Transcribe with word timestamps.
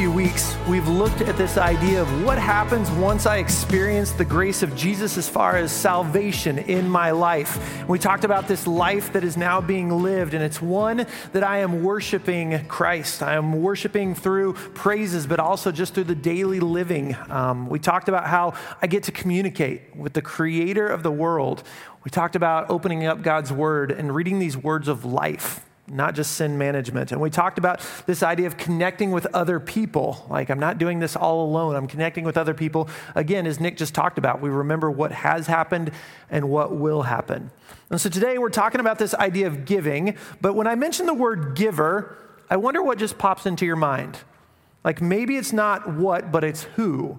few 0.00 0.10
weeks, 0.10 0.56
we've 0.66 0.88
looked 0.88 1.20
at 1.20 1.36
this 1.36 1.58
idea 1.58 2.00
of 2.00 2.24
what 2.24 2.38
happens 2.38 2.90
once 2.92 3.26
I 3.26 3.36
experience 3.36 4.12
the 4.12 4.24
grace 4.24 4.62
of 4.62 4.74
Jesus 4.74 5.18
as 5.18 5.28
far 5.28 5.56
as 5.56 5.70
salvation 5.70 6.56
in 6.56 6.88
my 6.88 7.10
life. 7.10 7.86
We 7.86 7.98
talked 7.98 8.24
about 8.24 8.48
this 8.48 8.66
life 8.66 9.12
that 9.12 9.24
is 9.24 9.36
now 9.36 9.60
being 9.60 9.90
lived, 9.90 10.32
and 10.32 10.42
it's 10.42 10.62
one 10.62 11.06
that 11.34 11.44
I 11.44 11.58
am 11.58 11.82
worshiping 11.82 12.64
Christ. 12.64 13.22
I 13.22 13.34
am 13.34 13.60
worshiping 13.60 14.14
through 14.14 14.54
praises, 14.54 15.26
but 15.26 15.38
also 15.38 15.70
just 15.70 15.92
through 15.92 16.04
the 16.04 16.14
daily 16.14 16.60
living. 16.60 17.14
Um, 17.28 17.68
we 17.68 17.78
talked 17.78 18.08
about 18.08 18.26
how 18.26 18.54
I 18.80 18.86
get 18.86 19.02
to 19.02 19.12
communicate 19.12 19.94
with 19.94 20.14
the 20.14 20.22
creator 20.22 20.88
of 20.88 21.02
the 21.02 21.12
world. 21.12 21.62
We 22.04 22.10
talked 22.10 22.36
about 22.36 22.70
opening 22.70 23.04
up 23.04 23.20
God's 23.20 23.52
word 23.52 23.92
and 23.92 24.14
reading 24.14 24.38
these 24.38 24.56
words 24.56 24.88
of 24.88 25.04
life 25.04 25.66
not 25.90 26.14
just 26.14 26.32
sin 26.32 26.56
management. 26.56 27.12
And 27.12 27.20
we 27.20 27.30
talked 27.30 27.58
about 27.58 27.84
this 28.06 28.22
idea 28.22 28.46
of 28.46 28.56
connecting 28.56 29.10
with 29.10 29.26
other 29.34 29.58
people. 29.58 30.24
Like, 30.30 30.50
I'm 30.50 30.58
not 30.58 30.78
doing 30.78 31.00
this 31.00 31.16
all 31.16 31.44
alone, 31.44 31.76
I'm 31.76 31.86
connecting 31.86 32.24
with 32.24 32.36
other 32.36 32.54
people. 32.54 32.88
Again, 33.14 33.46
as 33.46 33.60
Nick 33.60 33.76
just 33.76 33.94
talked 33.94 34.18
about, 34.18 34.40
we 34.40 34.50
remember 34.50 34.90
what 34.90 35.12
has 35.12 35.46
happened 35.46 35.90
and 36.30 36.48
what 36.48 36.74
will 36.76 37.02
happen. 37.02 37.50
And 37.90 38.00
so 38.00 38.08
today 38.08 38.38
we're 38.38 38.50
talking 38.50 38.80
about 38.80 38.98
this 38.98 39.14
idea 39.14 39.48
of 39.48 39.64
giving. 39.64 40.16
But 40.40 40.54
when 40.54 40.66
I 40.66 40.76
mention 40.76 41.06
the 41.06 41.14
word 41.14 41.56
giver, 41.56 42.16
I 42.48 42.56
wonder 42.56 42.82
what 42.82 42.98
just 42.98 43.18
pops 43.18 43.46
into 43.46 43.66
your 43.66 43.76
mind. 43.76 44.18
Like, 44.84 45.02
maybe 45.02 45.36
it's 45.36 45.52
not 45.52 45.92
what, 45.94 46.32
but 46.32 46.44
it's 46.44 46.62
who. 46.62 47.18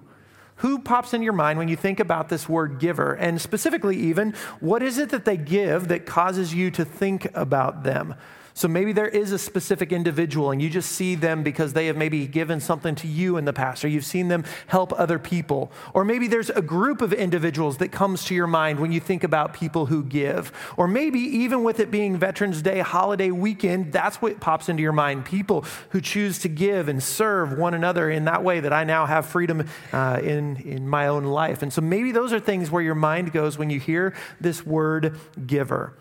Who 0.56 0.78
pops 0.78 1.12
in 1.12 1.22
your 1.22 1.32
mind 1.32 1.58
when 1.58 1.68
you 1.68 1.76
think 1.76 2.00
about 2.00 2.28
this 2.28 2.48
word 2.48 2.78
giver? 2.78 3.14
And 3.14 3.40
specifically, 3.40 3.96
even, 3.96 4.34
what 4.60 4.82
is 4.82 4.98
it 4.98 5.10
that 5.10 5.24
they 5.24 5.36
give 5.36 5.88
that 5.88 6.06
causes 6.06 6.54
you 6.54 6.70
to 6.72 6.84
think 6.84 7.26
about 7.34 7.82
them? 7.82 8.14
So 8.54 8.68
maybe 8.68 8.92
there 8.92 9.08
is 9.08 9.32
a 9.32 9.38
specific 9.38 9.92
individual 9.92 10.50
and 10.50 10.60
you 10.60 10.68
just 10.68 10.92
see 10.92 11.14
them 11.14 11.42
because 11.42 11.72
they 11.72 11.86
have 11.86 11.96
maybe 11.96 12.26
given 12.26 12.60
something 12.60 12.94
to 12.96 13.06
you 13.06 13.36
in 13.36 13.44
the 13.44 13.52
past 13.52 13.84
or 13.84 13.88
you've 13.88 14.04
seen 14.04 14.28
them 14.28 14.44
help 14.66 14.92
other 14.98 15.18
people. 15.18 15.72
Or 15.94 16.04
maybe 16.04 16.26
there's 16.26 16.50
a 16.50 16.62
group 16.62 17.00
of 17.00 17.12
individuals 17.12 17.78
that 17.78 17.92
comes 17.92 18.24
to 18.24 18.34
your 18.34 18.46
mind 18.46 18.78
when 18.78 18.92
you 18.92 19.00
think 19.00 19.24
about 19.24 19.54
people 19.54 19.86
who 19.86 20.02
give. 20.04 20.52
Or 20.76 20.86
maybe 20.86 21.20
even 21.20 21.64
with 21.64 21.80
it 21.80 21.90
being 21.90 22.16
Veterans 22.16 22.62
Day 22.62 22.80
holiday 22.80 23.30
weekend, 23.30 23.92
that's 23.92 24.20
what 24.20 24.40
pops 24.40 24.68
into 24.68 24.82
your 24.82 24.92
mind. 24.92 25.24
People 25.24 25.64
who 25.90 26.00
choose 26.00 26.38
to 26.40 26.48
give 26.48 26.88
and 26.88 27.02
serve 27.02 27.56
one 27.56 27.74
another 27.74 28.10
in 28.10 28.24
that 28.26 28.44
way 28.44 28.60
that 28.60 28.72
I 28.72 28.84
now 28.84 29.06
have 29.06 29.26
freedom 29.26 29.68
uh, 29.92 30.20
in, 30.22 30.56
in 30.56 30.88
my 30.88 31.06
own 31.06 31.24
life. 31.24 31.62
And 31.62 31.72
so 31.72 31.80
maybe 31.80 32.12
those 32.12 32.32
are 32.32 32.40
things 32.40 32.70
where 32.70 32.82
your 32.82 32.94
mind 32.94 33.32
goes 33.32 33.56
when 33.56 33.70
you 33.70 33.80
hear 33.80 34.14
this 34.40 34.66
word 34.66 35.18
giver. 35.46 35.94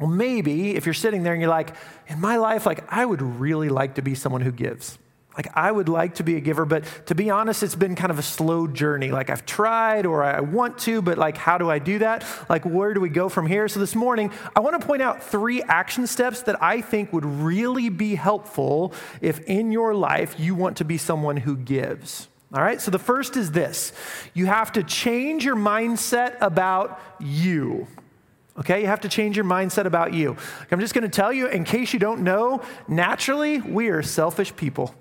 Well, 0.00 0.10
maybe 0.10 0.74
if 0.74 0.86
you're 0.86 0.94
sitting 0.94 1.22
there 1.22 1.32
and 1.32 1.40
you're 1.40 1.50
like, 1.50 1.74
in 2.08 2.20
my 2.20 2.36
life, 2.36 2.66
like, 2.66 2.84
I 2.88 3.04
would 3.04 3.22
really 3.22 3.68
like 3.68 3.96
to 3.96 4.02
be 4.02 4.14
someone 4.14 4.40
who 4.40 4.52
gives. 4.52 4.98
Like, 5.36 5.48
I 5.54 5.72
would 5.72 5.88
like 5.88 6.16
to 6.16 6.22
be 6.22 6.36
a 6.36 6.40
giver, 6.40 6.66
but 6.66 6.84
to 7.06 7.14
be 7.14 7.30
honest, 7.30 7.62
it's 7.62 7.74
been 7.74 7.94
kind 7.94 8.10
of 8.10 8.18
a 8.18 8.22
slow 8.22 8.66
journey. 8.66 9.10
Like, 9.10 9.30
I've 9.30 9.46
tried 9.46 10.04
or 10.04 10.22
I 10.22 10.40
want 10.40 10.78
to, 10.80 11.00
but 11.00 11.16
like, 11.16 11.38
how 11.38 11.56
do 11.56 11.70
I 11.70 11.78
do 11.78 12.00
that? 12.00 12.24
Like, 12.50 12.64
where 12.64 12.92
do 12.92 13.00
we 13.00 13.08
go 13.08 13.28
from 13.28 13.46
here? 13.46 13.66
So, 13.68 13.80
this 13.80 13.94
morning, 13.94 14.30
I 14.54 14.60
want 14.60 14.78
to 14.78 14.86
point 14.86 15.00
out 15.00 15.22
three 15.22 15.62
action 15.62 16.06
steps 16.06 16.42
that 16.42 16.62
I 16.62 16.82
think 16.82 17.12
would 17.12 17.24
really 17.24 17.88
be 17.88 18.14
helpful 18.14 18.92
if 19.22 19.40
in 19.40 19.72
your 19.72 19.94
life 19.94 20.38
you 20.38 20.54
want 20.54 20.76
to 20.78 20.84
be 20.84 20.98
someone 20.98 21.38
who 21.38 21.56
gives. 21.56 22.28
All 22.52 22.60
right, 22.60 22.78
so 22.78 22.90
the 22.90 22.98
first 22.98 23.36
is 23.38 23.52
this 23.52 23.94
you 24.34 24.44
have 24.46 24.72
to 24.72 24.82
change 24.82 25.44
your 25.46 25.56
mindset 25.56 26.36
about 26.42 27.00
you. 27.18 27.86
Okay, 28.58 28.82
you 28.82 28.86
have 28.86 29.00
to 29.00 29.08
change 29.08 29.36
your 29.36 29.46
mindset 29.46 29.86
about 29.86 30.12
you. 30.12 30.36
I'm 30.70 30.80
just 30.80 30.92
to 31.04 31.08
tell 31.08 31.32
you, 31.32 31.46
in 31.46 31.64
case 31.64 31.94
you 31.94 31.98
don't 31.98 32.22
know, 32.22 32.62
naturally, 32.86 33.60
we 33.60 33.88
are 33.88 34.02
selfish 34.02 34.54
people. 34.54 34.94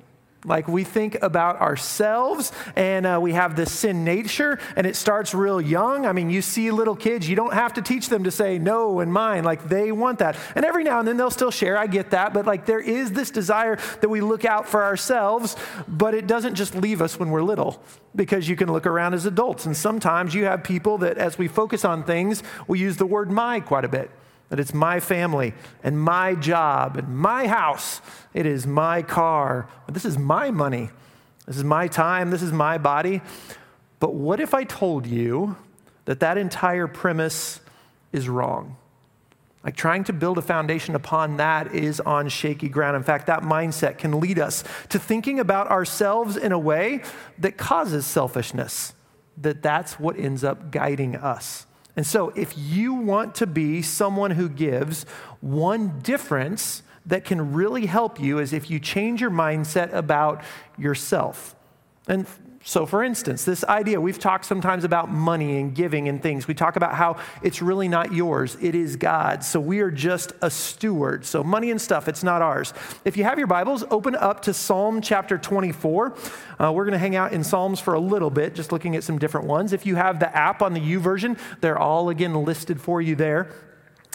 Like 0.44 0.68
we 0.68 0.84
think 0.84 1.22
about 1.22 1.62
ourselves 1.62 2.52
and 2.75 3.06
uh, 3.06 3.19
we 3.22 3.34
have 3.34 3.56
this 3.56 3.72
sin 3.72 4.03
nature 4.03 4.57
and 4.75 4.88
it 4.88 4.96
starts 4.96 5.35
real 5.35 5.62
young. 5.62 6.07
I 6.07 6.13
mean, 6.13 6.31
you 6.31 6.41
see 6.41 6.72
little 6.72 6.96
kids, 6.96 7.29
you 7.29 7.35
don't 7.35 7.53
have 7.53 7.74
to 7.74 7.81
teach 7.81 8.09
them 8.09 8.24
to 8.24 8.31
say 8.31 8.57
no 8.57 9.02
and 9.02 9.13
mine. 9.13 9.44
Like 9.44 9.69
they 9.69 9.91
want 9.91 10.18
that. 10.19 10.35
And 10.56 10.66
every 10.66 10.84
now 10.84 10.97
and 10.97 11.07
then 11.07 11.18
they'll 11.18 11.29
still 11.29 11.52
share. 11.52 11.78
I 11.78 11.85
get 11.85 12.09
that. 12.12 12.34
But 12.34 12.47
like 12.47 12.66
there 12.66 12.79
is 12.79 13.12
this 13.12 13.29
desire 13.29 13.78
that 14.02 14.09
we 14.09 14.19
look 14.19 14.44
out 14.44 14.68
for 14.68 14.84
ourselves, 14.84 15.56
but 15.88 16.16
it 16.16 16.25
doesn't 16.25 16.56
just 16.56 16.73
leave 16.73 17.03
us 17.03 17.19
when 17.19 17.29
we're 17.29 17.44
little 17.44 17.79
because 18.16 18.50
you 18.50 18.56
can 18.56 18.72
look 18.72 18.88
around 18.88 19.13
as 19.13 19.28
adults. 19.28 19.68
And 19.68 19.78
sometimes 19.78 20.34
you 20.34 20.46
have 20.46 20.63
people 20.63 20.97
that 21.00 21.19
as 21.19 21.38
we 21.38 21.47
focus 21.47 21.85
on 21.85 22.03
things, 22.03 22.41
we 22.68 22.79
use 22.79 22.97
the 22.97 23.06
word 23.06 23.29
my 23.29 23.59
quite 23.59 23.85
a 23.85 23.90
bit 23.90 24.09
that 24.51 24.59
it's 24.59 24.73
my 24.73 25.00
family 25.00 25.53
and 25.81 25.97
my 25.97 26.35
job 26.35 26.97
and 26.97 27.07
my 27.07 27.47
house. 27.47 28.01
It 28.34 28.45
is 28.45 28.67
my 28.67 29.01
car. 29.01 29.69
This 29.88 30.03
is 30.03 30.17
my 30.17 30.51
money. 30.51 30.89
This 31.45 31.56
is 31.56 31.63
my 31.63 31.88
time. 31.88 32.31
This 32.31 32.41
is 32.41 32.51
my 32.51 32.78
body. 32.78 33.22
But 34.01 34.13
what 34.13 34.41
if 34.41 34.53
I 34.53 34.66
told 34.66 35.07
you 35.07 35.56
that 36.03 36.19
that 36.19 36.38
entire 36.38 36.88
premise 36.88 37.61
is 38.11 38.28
wrong? 38.28 38.75
Like 39.63 39.78
trying 39.78 40.03
to 40.03 40.13
build 40.13 40.38
a 40.38 40.41
foundation 40.41 40.95
upon 40.95 41.38
that 41.38 41.73
is 41.73 42.01
on 42.01 42.28
shaky 42.28 42.67
ground. 42.67 42.97
In 42.97 43.03
fact, 43.03 43.28
that 43.28 43.44
mindset 43.44 44.00
can 44.00 44.19
lead 44.19 44.38
us 44.38 44.66
to 44.90 45.00
thinking 45.00 45.40
about 45.40 45.69
ourselves 45.72 46.35
in 46.35 46.51
a 46.51 46.59
way 46.59 47.03
that 47.38 47.56
causes 47.56 48.06
selfishness, 48.06 48.95
that 49.38 49.63
that's 49.63 49.97
what 49.97 50.19
ends 50.19 50.44
up 50.44 50.72
guiding 50.72 51.16
us. 51.16 51.67
And 51.96 52.06
so, 52.06 52.29
if 52.35 52.53
you 52.57 52.94
want 52.94 53.35
to 53.35 53.47
be 53.47 53.81
someone 53.81 54.31
who 54.31 54.47
gives, 54.47 55.03
one 55.41 56.00
difference 56.00 56.84
that 57.06 57.25
can 57.25 57.53
really 57.53 57.85
help 57.85 58.19
you 58.19 58.40
is 58.40 58.53
if 58.53 58.69
you 58.69 58.79
change 58.79 59.22
your 59.22 59.31
mindset 59.31 59.91
about 59.94 60.44
yourself. 60.78 61.56
And 62.07 62.25
so, 62.63 62.85
for 62.85 63.03
instance, 63.03 63.44
this 63.44 63.63
idea, 63.63 63.99
we've 63.99 64.19
talked 64.19 64.45
sometimes 64.45 64.83
about 64.83 65.09
money 65.09 65.59
and 65.59 65.73
giving 65.73 66.07
and 66.07 66.22
things. 66.22 66.47
We 66.47 66.53
talk 66.53 66.75
about 66.75 66.94
how 66.94 67.17
it's 67.41 67.59
really 67.59 67.88
not 67.88 68.13
yours, 68.13 68.55
it 68.61 68.75
is 68.75 68.97
God's. 68.97 69.47
So, 69.47 69.59
we 69.59 69.79
are 69.79 69.89
just 69.89 70.33
a 70.44 70.51
steward. 70.51 71.25
So, 71.25 71.44
money 71.44 71.72
and 71.72 71.81
stuff, 71.81 72.07
it's 72.07 72.23
not 72.23 72.44
ours. 72.44 72.72
If 73.03 73.17
you 73.17 73.23
have 73.23 73.39
your 73.39 73.47
Bibles, 73.47 73.83
open 73.89 74.16
up 74.16 74.44
to 74.44 74.53
Psalm 74.53 75.01
chapter 75.01 75.39
24. 75.39 76.16
Uh, 76.59 76.72
we're 76.72 76.85
going 76.85 76.94
to 76.94 76.99
hang 76.99 77.16
out 77.16 77.33
in 77.33 77.44
Psalms 77.44 77.79
for 77.79 77.95
a 77.95 77.99
little 77.99 78.29
bit, 78.29 78.53
just 78.53 78.72
looking 78.72 78.95
at 78.95 79.03
some 79.03 79.17
different 79.17 79.47
ones. 79.47 79.73
If 79.73 79.88
you 79.88 79.95
have 79.95 80.19
the 80.19 80.35
app 80.35 80.61
on 80.61 80.73
the 80.73 80.79
YouVersion, 80.81 81.39
they're 81.61 81.79
all 81.79 82.09
again 82.09 82.45
listed 82.45 82.79
for 82.79 83.01
you 83.01 83.16
there. 83.16 83.49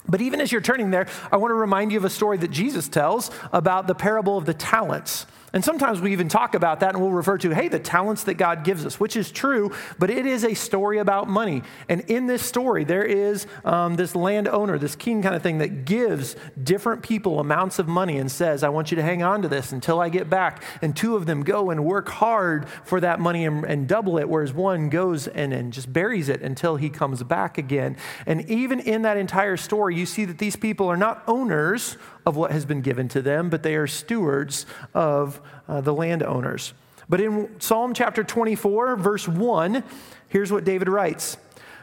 But 0.09 0.21
even 0.21 0.41
as 0.41 0.53
you're 0.53 0.61
turning 0.61 0.93
there, 0.93 1.09
I 1.33 1.37
want 1.37 1.51
to 1.51 1.57
remind 1.57 1.91
you 1.91 1.99
of 1.99 2.05
a 2.05 2.11
story 2.11 2.37
that 2.39 2.53
Jesus 2.53 2.89
tells 2.89 3.33
about 3.53 3.89
the 3.89 3.95
parable 3.95 4.39
of 4.39 4.47
the 4.47 4.55
talents. 4.55 5.27
And 5.53 5.65
sometimes 5.65 6.01
we 6.01 6.12
even 6.12 6.29
talk 6.29 6.55
about 6.55 6.81
that 6.81 6.95
and 6.95 7.03
we'll 7.03 7.12
refer 7.12 7.39
to, 7.39 7.51
hey, 7.51 7.69
the 7.69 7.79
talents 7.79 8.25
that 8.25 8.34
God 8.34 8.65
gives 8.65 8.84
us, 8.84 8.99
which 8.99 9.17
is 9.17 9.31
true, 9.31 9.73
but 9.99 10.11
it 10.11 10.27
is 10.27 10.45
a 10.45 10.55
story 10.55 10.99
about 10.99 11.29
money. 11.29 11.62
And 11.89 12.03
in 12.03 12.27
this 12.27 12.43
story, 12.43 12.84
there 12.84 13.05
is 13.05 13.47
um, 13.65 13.97
this 13.97 14.15
landowner, 14.15 14.79
this 14.79 14.97
king 14.97 15.23
kind 15.23 15.34
of 15.34 15.43
thing 15.43 15.59
that 15.59 15.84
gives 15.84 16.37
different 16.62 17.03
people 17.03 17.41
amounts 17.41 17.79
of 17.79 17.89
money 17.89 18.19
and 18.19 18.31
says, 18.31 18.62
I 18.62 18.69
want 18.69 18.91
you 18.91 18.97
to 18.97 19.03
hang 19.03 19.23
on 19.23 19.43
to 19.43 19.49
this 19.49 19.73
until 19.73 20.01
I 20.01 20.09
get 20.09 20.29
back. 20.29 20.62
And 20.83 20.97
two 20.97 21.17
of 21.17 21.27
them 21.27 21.43
go 21.43 21.71
and 21.71 21.84
work 21.84 22.09
hard 22.09 22.69
for 22.84 23.01
that 23.01 23.21
money 23.21 23.47
and, 23.47 23.65
and 23.65 23.89
double 23.89 24.19
it, 24.19 24.28
whereas 24.28 24.53
one 24.53 24.89
goes 24.89 25.28
and, 25.28 25.53
and 25.53 25.73
just 25.73 25.93
buries 25.93 26.28
it 26.28 26.43
until 26.43 26.77
he 26.77 26.91
comes 26.91 27.23
back 27.23 27.57
again. 27.57 27.97
And 28.27 28.49
even 28.51 28.81
in 28.81 29.03
that 29.03 29.17
entire 29.17 29.57
story, 29.57 29.97
you 29.97 30.07
see 30.07 30.25
that 30.25 30.39
these 30.39 30.57
people 30.57 30.89
are 30.89 30.97
not 30.97 31.23
owners 31.27 31.97
of 32.27 32.34
what 32.34 32.51
has 32.51 32.67
been 32.67 32.81
given 32.81 33.07
to 33.07 33.23
them, 33.23 33.49
but 33.49 33.63
they 33.63 33.77
are 33.77 33.87
stewards 33.87 34.67
of 34.93 35.36
uh, 35.69 35.81
the 35.81 35.95
landowners. 35.95 36.75
But 37.09 37.21
in 37.21 37.61
Psalm 37.61 37.95
chapter 37.95 38.25
24, 38.25 38.97
verse 38.97 39.29
1, 39.29 39.85
here's 40.29 40.51
what 40.51 40.65
David 40.65 40.89
writes 40.89 41.37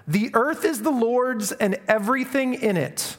The 0.08 0.32
earth 0.34 0.66
is 0.66 0.82
the 0.82 0.92
Lord's 0.92 1.52
and 1.52 1.80
everything 1.88 2.54
in 2.54 2.78
it, 2.78 3.18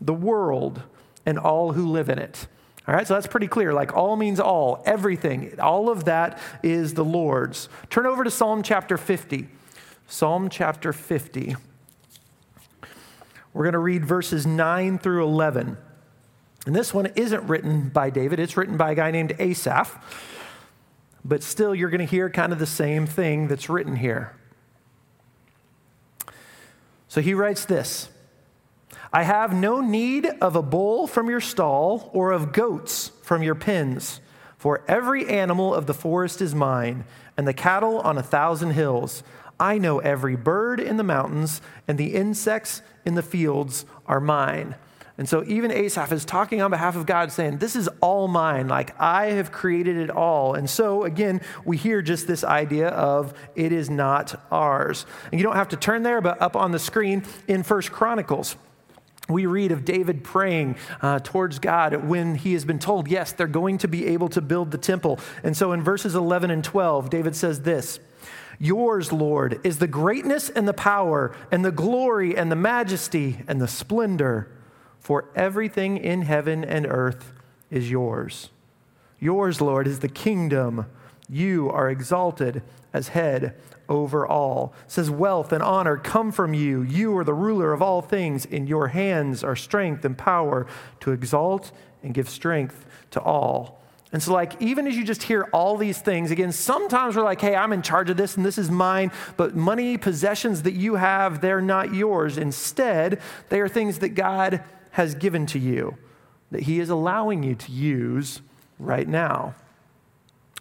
the 0.00 0.14
world 0.14 0.82
and 1.26 1.38
all 1.38 1.72
who 1.72 1.88
live 1.88 2.08
in 2.08 2.18
it. 2.18 2.46
All 2.88 2.94
right, 2.94 3.06
so 3.06 3.14
that's 3.14 3.28
pretty 3.28 3.46
clear. 3.46 3.72
Like 3.72 3.94
all 3.96 4.16
means 4.16 4.40
all, 4.40 4.82
everything, 4.84 5.58
all 5.60 5.88
of 5.88 6.04
that 6.04 6.40
is 6.62 6.94
the 6.94 7.04
Lord's. 7.04 7.68
Turn 7.90 8.06
over 8.06 8.24
to 8.24 8.30
Psalm 8.30 8.62
chapter 8.62 8.98
50. 8.98 9.48
Psalm 10.08 10.48
chapter 10.48 10.92
50. 10.92 11.54
We're 13.52 13.64
going 13.64 13.72
to 13.74 13.78
read 13.78 14.04
verses 14.04 14.46
9 14.46 14.98
through 14.98 15.24
11. 15.24 15.76
And 16.66 16.76
this 16.76 16.94
one 16.94 17.06
isn't 17.16 17.48
written 17.48 17.88
by 17.88 18.10
David, 18.10 18.38
it's 18.38 18.56
written 18.56 18.76
by 18.76 18.92
a 18.92 18.94
guy 18.94 19.10
named 19.10 19.34
Asaph. 19.38 19.98
But 21.24 21.42
still, 21.42 21.74
you're 21.74 21.90
going 21.90 22.00
to 22.00 22.04
hear 22.04 22.28
kind 22.30 22.52
of 22.52 22.58
the 22.58 22.66
same 22.66 23.06
thing 23.06 23.48
that's 23.48 23.68
written 23.68 23.96
here. 23.96 24.34
So 27.08 27.20
he 27.20 27.34
writes 27.34 27.64
this 27.64 28.08
I 29.12 29.24
have 29.24 29.54
no 29.54 29.80
need 29.80 30.26
of 30.40 30.56
a 30.56 30.62
bull 30.62 31.06
from 31.06 31.28
your 31.28 31.40
stall 31.40 32.10
or 32.14 32.32
of 32.32 32.52
goats 32.52 33.12
from 33.22 33.42
your 33.42 33.54
pens, 33.54 34.20
for 34.56 34.82
every 34.88 35.28
animal 35.28 35.74
of 35.74 35.86
the 35.86 35.94
forest 35.94 36.40
is 36.40 36.54
mine, 36.54 37.04
and 37.36 37.46
the 37.46 37.52
cattle 37.52 38.00
on 38.00 38.16
a 38.16 38.22
thousand 38.22 38.70
hills. 38.70 39.22
I 39.60 39.78
know 39.78 39.98
every 39.98 40.34
bird 40.34 40.80
in 40.80 40.96
the 40.96 41.04
mountains, 41.04 41.60
and 41.86 41.98
the 41.98 42.14
insects 42.14 42.82
in 43.04 43.14
the 43.14 43.22
fields 43.22 43.84
are 44.06 44.18
mine. 44.18 44.74
And 45.18 45.28
so 45.28 45.44
even 45.44 45.70
Asaph 45.70 46.10
is 46.12 46.24
talking 46.24 46.62
on 46.62 46.70
behalf 46.70 46.96
of 46.96 47.04
God, 47.04 47.32
saying, 47.32 47.58
This 47.58 47.76
is 47.76 47.88
all 48.00 48.28
mine. 48.28 48.68
Like 48.68 48.98
I 49.00 49.26
have 49.26 49.52
created 49.52 49.98
it 49.98 50.10
all. 50.10 50.54
And 50.54 50.68
so 50.68 51.04
again, 51.04 51.40
we 51.64 51.76
hear 51.76 52.00
just 52.00 52.26
this 52.26 52.44
idea 52.44 52.88
of 52.88 53.34
it 53.54 53.72
is 53.72 53.90
not 53.90 54.40
ours. 54.50 55.04
And 55.30 55.38
you 55.38 55.44
don't 55.44 55.56
have 55.56 55.68
to 55.68 55.76
turn 55.76 56.02
there, 56.02 56.20
but 56.20 56.40
up 56.40 56.56
on 56.56 56.72
the 56.72 56.78
screen 56.78 57.24
in 57.46 57.62
First 57.62 57.92
Chronicles. 57.92 58.56
We 59.28 59.46
read 59.46 59.70
of 59.70 59.84
David 59.84 60.24
praying 60.24 60.76
uh, 61.00 61.20
towards 61.20 61.58
God 61.58 62.08
when 62.08 62.34
he 62.34 62.54
has 62.54 62.64
been 62.64 62.80
told, 62.80 63.06
yes, 63.06 63.32
they're 63.32 63.46
going 63.46 63.78
to 63.78 63.88
be 63.88 64.06
able 64.06 64.28
to 64.30 64.40
build 64.40 64.72
the 64.72 64.78
temple. 64.78 65.20
And 65.44 65.56
so 65.56 65.72
in 65.72 65.82
verses 65.82 66.14
11 66.14 66.50
and 66.50 66.64
12, 66.64 67.08
David 67.10 67.36
says 67.36 67.60
this 67.60 68.00
Yours, 68.58 69.12
Lord, 69.12 69.60
is 69.64 69.78
the 69.78 69.86
greatness 69.86 70.48
and 70.48 70.66
the 70.66 70.72
power 70.72 71.36
and 71.50 71.64
the 71.64 71.70
glory 71.70 72.36
and 72.36 72.50
the 72.50 72.56
majesty 72.56 73.38
and 73.46 73.60
the 73.60 73.68
splendor 73.68 74.48
for 75.02 75.28
everything 75.34 75.98
in 75.98 76.22
heaven 76.22 76.64
and 76.64 76.86
earth 76.86 77.32
is 77.70 77.90
yours. 77.90 78.50
Yours, 79.18 79.60
Lord, 79.60 79.86
is 79.86 79.98
the 79.98 80.08
kingdom. 80.08 80.86
You 81.28 81.70
are 81.70 81.90
exalted 81.90 82.62
as 82.92 83.08
head 83.08 83.54
over 83.88 84.26
all. 84.26 84.74
It 84.84 84.92
says, 84.92 85.10
Wealth 85.10 85.52
and 85.52 85.62
honor 85.62 85.96
come 85.96 86.30
from 86.30 86.54
you. 86.54 86.82
You 86.82 87.16
are 87.18 87.24
the 87.24 87.34
ruler 87.34 87.72
of 87.72 87.82
all 87.82 88.00
things. 88.00 88.44
In 88.44 88.66
your 88.66 88.88
hands 88.88 89.42
are 89.42 89.56
strength 89.56 90.04
and 90.04 90.16
power 90.16 90.66
to 91.00 91.12
exalt 91.12 91.72
and 92.02 92.14
give 92.14 92.28
strength 92.28 92.86
to 93.10 93.20
all. 93.20 93.80
And 94.12 94.22
so, 94.22 94.32
like, 94.32 94.60
even 94.60 94.86
as 94.86 94.96
you 94.96 95.04
just 95.04 95.22
hear 95.22 95.48
all 95.52 95.78
these 95.78 95.98
things, 95.98 96.30
again, 96.30 96.52
sometimes 96.52 97.16
we're 97.16 97.24
like, 97.24 97.40
hey, 97.40 97.56
I'm 97.56 97.72
in 97.72 97.80
charge 97.80 98.10
of 98.10 98.18
this 98.18 98.36
and 98.36 98.44
this 98.44 98.58
is 98.58 98.70
mine, 98.70 99.10
but 99.38 99.56
money, 99.56 99.96
possessions 99.96 100.62
that 100.62 100.74
you 100.74 100.96
have, 100.96 101.40
they're 101.40 101.62
not 101.62 101.94
yours. 101.94 102.36
Instead, 102.36 103.20
they 103.48 103.60
are 103.60 103.68
things 103.68 104.00
that 104.00 104.10
God 104.10 104.62
has 104.92 105.14
given 105.14 105.46
to 105.46 105.58
you, 105.58 105.96
that 106.50 106.62
He 106.62 106.80
is 106.80 106.88
allowing 106.88 107.42
you 107.42 107.54
to 107.54 107.72
use 107.72 108.40
right 108.78 109.08
now. 109.08 109.54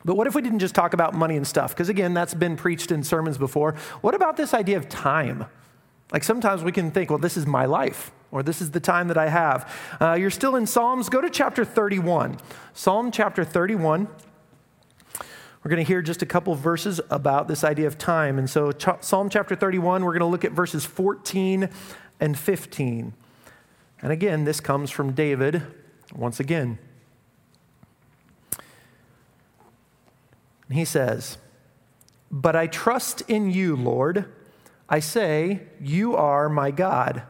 But 0.03 0.15
what 0.15 0.27
if 0.27 0.35
we 0.35 0.41
didn't 0.41 0.59
just 0.59 0.75
talk 0.75 0.93
about 0.93 1.13
money 1.13 1.37
and 1.37 1.45
stuff? 1.45 1.71
Because 1.71 1.89
again, 1.89 2.13
that's 2.13 2.33
been 2.33 2.55
preached 2.55 2.91
in 2.91 3.03
sermons 3.03 3.37
before. 3.37 3.75
What 4.01 4.15
about 4.15 4.37
this 4.37 4.53
idea 4.53 4.77
of 4.77 4.89
time? 4.89 5.45
Like 6.11 6.23
sometimes 6.23 6.63
we 6.63 6.71
can 6.71 6.91
think, 6.91 7.09
well, 7.09 7.19
this 7.19 7.37
is 7.37 7.45
my 7.45 7.65
life, 7.65 8.11
or 8.31 8.43
this 8.43 8.61
is 8.61 8.71
the 8.71 8.79
time 8.79 9.07
that 9.07 9.17
I 9.17 9.29
have. 9.29 9.71
Uh, 9.99 10.13
you're 10.13 10.31
still 10.31 10.55
in 10.55 10.65
Psalms, 10.65 11.07
go 11.09 11.21
to 11.21 11.29
chapter 11.29 11.63
31. 11.63 12.37
Psalm 12.73 13.11
chapter 13.11 13.43
31. 13.43 14.07
We're 15.63 15.69
going 15.69 15.83
to 15.83 15.87
hear 15.87 16.01
just 16.01 16.23
a 16.23 16.25
couple 16.25 16.55
verses 16.55 16.99
about 17.11 17.47
this 17.47 17.63
idea 17.63 17.85
of 17.85 17.97
time. 17.99 18.39
And 18.39 18.49
so, 18.49 18.71
Ch- 18.71 19.01
Psalm 19.01 19.29
chapter 19.29 19.55
31, 19.55 20.03
we're 20.03 20.11
going 20.11 20.21
to 20.21 20.25
look 20.25 20.43
at 20.43 20.53
verses 20.53 20.85
14 20.85 21.69
and 22.19 22.37
15. 22.37 23.13
And 24.01 24.11
again, 24.11 24.45
this 24.45 24.59
comes 24.59 24.89
from 24.89 25.13
David 25.13 25.63
once 26.15 26.39
again. 26.39 26.79
he 30.71 30.85
says, 30.85 31.37
But 32.31 32.55
I 32.55 32.67
trust 32.67 33.21
in 33.27 33.51
you, 33.51 33.75
Lord. 33.75 34.25
I 34.87 34.99
say, 34.99 35.63
You 35.79 36.15
are 36.15 36.49
my 36.49 36.71
God. 36.71 37.23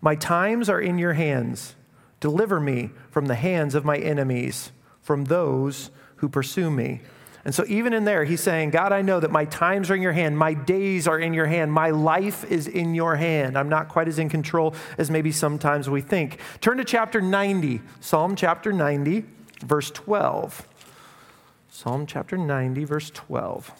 My 0.00 0.14
times 0.14 0.68
are 0.68 0.80
in 0.80 0.98
your 0.98 1.14
hands. 1.14 1.74
Deliver 2.20 2.60
me 2.60 2.90
from 3.10 3.26
the 3.26 3.34
hands 3.34 3.74
of 3.74 3.84
my 3.84 3.96
enemies, 3.96 4.72
from 5.00 5.24
those 5.24 5.90
who 6.16 6.28
pursue 6.28 6.70
me. 6.70 7.00
And 7.44 7.52
so, 7.52 7.64
even 7.66 7.92
in 7.92 8.04
there, 8.04 8.24
he's 8.24 8.40
saying, 8.40 8.70
God, 8.70 8.92
I 8.92 9.02
know 9.02 9.18
that 9.18 9.32
my 9.32 9.44
times 9.46 9.90
are 9.90 9.96
in 9.96 10.02
your 10.02 10.12
hand. 10.12 10.38
My 10.38 10.54
days 10.54 11.08
are 11.08 11.18
in 11.18 11.34
your 11.34 11.46
hand. 11.46 11.72
My 11.72 11.90
life 11.90 12.44
is 12.44 12.68
in 12.68 12.94
your 12.94 13.16
hand. 13.16 13.58
I'm 13.58 13.68
not 13.68 13.88
quite 13.88 14.06
as 14.06 14.20
in 14.20 14.28
control 14.28 14.74
as 14.96 15.10
maybe 15.10 15.32
sometimes 15.32 15.90
we 15.90 16.02
think. 16.02 16.38
Turn 16.60 16.78
to 16.78 16.84
chapter 16.84 17.20
90, 17.20 17.80
Psalm 18.00 18.36
chapter 18.36 18.72
90, 18.72 19.24
verse 19.60 19.90
12. 19.90 20.68
Psalm 21.68 22.06
chapter 22.06 22.38
90, 22.38 22.84
verse 22.84 23.10
12. 23.10 23.72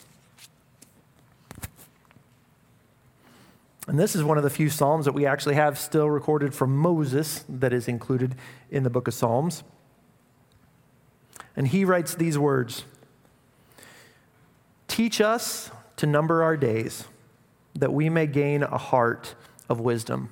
And 3.87 3.99
this 3.99 4.17
is 4.17 4.25
one 4.25 4.39
of 4.39 4.45
the 4.45 4.51
few 4.51 4.71
Psalms 4.71 5.05
that 5.05 5.13
we 5.13 5.25
actually 5.25 5.55
have 5.55 5.79
still 5.79 6.11
recorded 6.11 6.53
from 6.53 6.77
Moses 6.77 7.45
that 7.49 7.73
is 7.73 7.87
included 7.87 8.35
in 8.71 8.83
the 8.83 8.91
book 8.91 9.07
of 9.07 9.15
Psalms. 9.15 9.63
And 11.55 11.69
he 11.69 11.85
writes 11.85 12.15
these 12.15 12.39
words 12.39 12.85
Teach 14.93 15.23
us 15.23 15.71
to 15.97 16.05
number 16.05 16.43
our 16.43 16.55
days, 16.55 17.07
that 17.75 17.95
we 17.95 18.11
may 18.11 18.27
gain 18.27 18.63
a 18.63 18.77
heart 18.77 19.35
of 19.71 19.81
wisdom. 19.81 20.29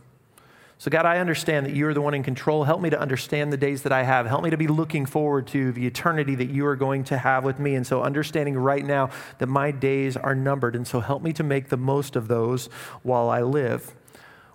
So, 0.76 0.90
God, 0.90 1.06
I 1.06 1.16
understand 1.16 1.64
that 1.64 1.72
you 1.72 1.88
are 1.88 1.94
the 1.94 2.02
one 2.02 2.12
in 2.12 2.22
control. 2.22 2.64
Help 2.64 2.82
me 2.82 2.90
to 2.90 3.00
understand 3.00 3.54
the 3.54 3.56
days 3.56 3.84
that 3.84 3.92
I 3.92 4.02
have. 4.02 4.26
Help 4.26 4.44
me 4.44 4.50
to 4.50 4.58
be 4.58 4.66
looking 4.66 5.06
forward 5.06 5.46
to 5.46 5.72
the 5.72 5.86
eternity 5.86 6.34
that 6.34 6.50
you 6.50 6.66
are 6.66 6.76
going 6.76 7.04
to 7.04 7.16
have 7.16 7.42
with 7.42 7.58
me. 7.58 7.74
And 7.74 7.86
so, 7.86 8.02
understanding 8.02 8.54
right 8.54 8.84
now 8.84 9.08
that 9.38 9.46
my 9.46 9.70
days 9.70 10.14
are 10.14 10.34
numbered. 10.34 10.76
And 10.76 10.86
so, 10.86 11.00
help 11.00 11.22
me 11.22 11.32
to 11.32 11.42
make 11.42 11.70
the 11.70 11.78
most 11.78 12.14
of 12.14 12.28
those 12.28 12.66
while 13.02 13.30
I 13.30 13.40
live. 13.40 13.94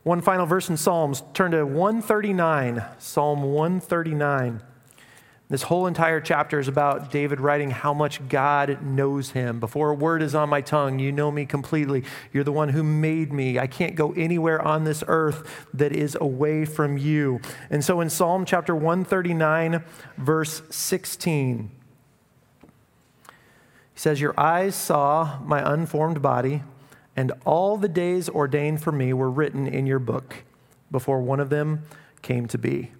One 0.03 0.21
final 0.21 0.45
verse 0.45 0.69
in 0.69 0.77
Psalms. 0.77 1.23
Turn 1.33 1.49
to 1.49 1.65
139, 1.65 2.85
Psalm 2.99 3.41
139. 3.41 4.61
This 5.47 5.61
whole 5.61 5.85
entire 5.85 6.21
chapter 6.21 6.59
is 6.59 6.67
about 6.67 7.11
David 7.11 7.39
writing 7.39 7.69
how 7.69 7.93
much 7.93 8.27
God 8.29 8.81
knows 8.81 9.29
him. 9.31 9.59
Before 9.59 9.91
a 9.91 9.93
word 9.93 10.23
is 10.23 10.33
on 10.33 10.49
my 10.49 10.61
tongue, 10.61 10.97
you 10.97 11.11
know 11.11 11.29
me 11.29 11.45
completely. 11.45 12.03
You're 12.33 12.43
the 12.43 12.51
one 12.51 12.69
who 12.69 12.81
made 12.81 13.31
me. 13.31 13.59
I 13.59 13.67
can't 13.67 13.93
go 13.93 14.11
anywhere 14.13 14.59
on 14.59 14.85
this 14.85 15.03
earth 15.07 15.67
that 15.75 15.91
is 15.91 16.17
away 16.19 16.65
from 16.65 16.97
you. 16.97 17.41
And 17.69 17.85
so 17.85 18.01
in 18.01 18.09
Psalm 18.09 18.43
chapter 18.43 18.75
139, 18.75 19.83
verse 20.17 20.63
16, 20.71 21.69
he 23.93 23.99
says, 23.99 24.19
Your 24.19 24.33
eyes 24.39 24.73
saw 24.73 25.39
my 25.43 25.61
unformed 25.73 26.23
body, 26.23 26.63
and 27.15 27.31
all 27.45 27.77
the 27.77 27.87
days 27.87 28.29
ordained 28.29 28.81
for 28.81 28.91
me 28.91 29.13
were 29.13 29.29
written 29.29 29.67
in 29.67 29.85
your 29.85 29.99
book 29.99 30.43
before 30.89 31.21
one 31.21 31.39
of 31.39 31.51
them 31.51 31.83
came 32.23 32.47
to 32.47 32.57
be. 32.57 32.91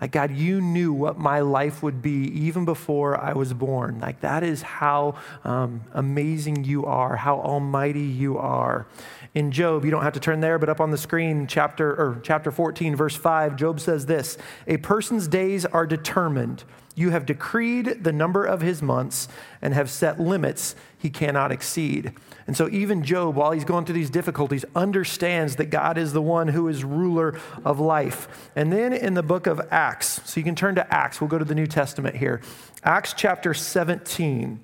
Like, 0.00 0.10
God, 0.10 0.32
you 0.32 0.60
knew 0.60 0.92
what 0.92 1.18
my 1.18 1.40
life 1.40 1.82
would 1.82 2.02
be 2.02 2.26
even 2.26 2.64
before 2.64 3.18
I 3.18 3.32
was 3.32 3.54
born. 3.54 4.00
Like, 4.00 4.20
that 4.20 4.42
is 4.42 4.62
how 4.62 5.14
um, 5.44 5.82
amazing 5.92 6.64
you 6.64 6.84
are, 6.84 7.14
how 7.16 7.40
almighty 7.40 8.00
you 8.00 8.36
are. 8.36 8.86
In 9.34 9.52
Job, 9.52 9.84
you 9.84 9.92
don't 9.92 10.02
have 10.02 10.12
to 10.14 10.20
turn 10.20 10.40
there, 10.40 10.58
but 10.58 10.68
up 10.68 10.80
on 10.80 10.90
the 10.90 10.98
screen, 10.98 11.46
chapter, 11.46 11.90
or 11.90 12.20
chapter 12.24 12.50
14, 12.50 12.96
verse 12.96 13.14
5, 13.14 13.54
Job 13.54 13.78
says 13.78 14.06
this 14.06 14.36
A 14.66 14.78
person's 14.78 15.28
days 15.28 15.64
are 15.64 15.86
determined. 15.86 16.64
You 16.96 17.10
have 17.10 17.26
decreed 17.26 18.04
the 18.04 18.12
number 18.12 18.44
of 18.44 18.60
his 18.60 18.80
months 18.80 19.26
and 19.60 19.74
have 19.74 19.90
set 19.90 20.20
limits 20.20 20.76
he 21.04 21.10
cannot 21.10 21.52
exceed. 21.52 22.14
And 22.46 22.56
so, 22.56 22.66
even 22.70 23.04
Job, 23.04 23.36
while 23.36 23.52
he's 23.52 23.66
going 23.66 23.84
through 23.84 23.96
these 23.96 24.08
difficulties, 24.08 24.64
understands 24.74 25.56
that 25.56 25.66
God 25.66 25.98
is 25.98 26.14
the 26.14 26.22
one 26.22 26.48
who 26.48 26.66
is 26.66 26.82
ruler 26.82 27.38
of 27.62 27.78
life. 27.78 28.50
And 28.56 28.72
then 28.72 28.94
in 28.94 29.12
the 29.12 29.22
book 29.22 29.46
of 29.46 29.60
Acts, 29.70 30.22
so 30.24 30.40
you 30.40 30.44
can 30.44 30.54
turn 30.54 30.76
to 30.76 30.94
Acts, 30.94 31.20
we'll 31.20 31.28
go 31.28 31.36
to 31.36 31.44
the 31.44 31.54
New 31.54 31.66
Testament 31.66 32.16
here. 32.16 32.40
Acts 32.82 33.12
chapter 33.14 33.52
17. 33.52 34.60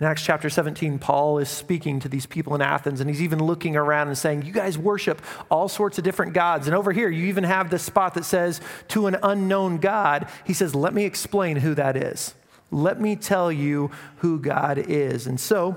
In 0.00 0.06
Acts 0.06 0.24
chapter 0.24 0.50
17, 0.50 0.98
Paul 0.98 1.38
is 1.38 1.48
speaking 1.48 2.00
to 2.00 2.08
these 2.08 2.26
people 2.26 2.56
in 2.56 2.60
Athens, 2.60 3.00
and 3.00 3.08
he's 3.08 3.22
even 3.22 3.38
looking 3.38 3.76
around 3.76 4.08
and 4.08 4.18
saying, 4.18 4.42
You 4.42 4.52
guys 4.52 4.76
worship 4.76 5.22
all 5.48 5.68
sorts 5.68 5.96
of 5.98 6.02
different 6.02 6.32
gods. 6.32 6.66
And 6.66 6.74
over 6.74 6.90
here, 6.90 7.08
you 7.08 7.26
even 7.26 7.44
have 7.44 7.70
this 7.70 7.84
spot 7.84 8.14
that 8.14 8.24
says, 8.24 8.60
To 8.88 9.06
an 9.06 9.16
unknown 9.22 9.78
God. 9.78 10.28
He 10.44 10.54
says, 10.54 10.74
Let 10.74 10.92
me 10.92 11.04
explain 11.04 11.58
who 11.58 11.76
that 11.76 11.96
is. 11.96 12.34
Let 12.70 13.00
me 13.00 13.16
tell 13.16 13.50
you 13.50 13.90
who 14.18 14.38
God 14.38 14.78
is. 14.78 15.26
And 15.26 15.40
so, 15.40 15.76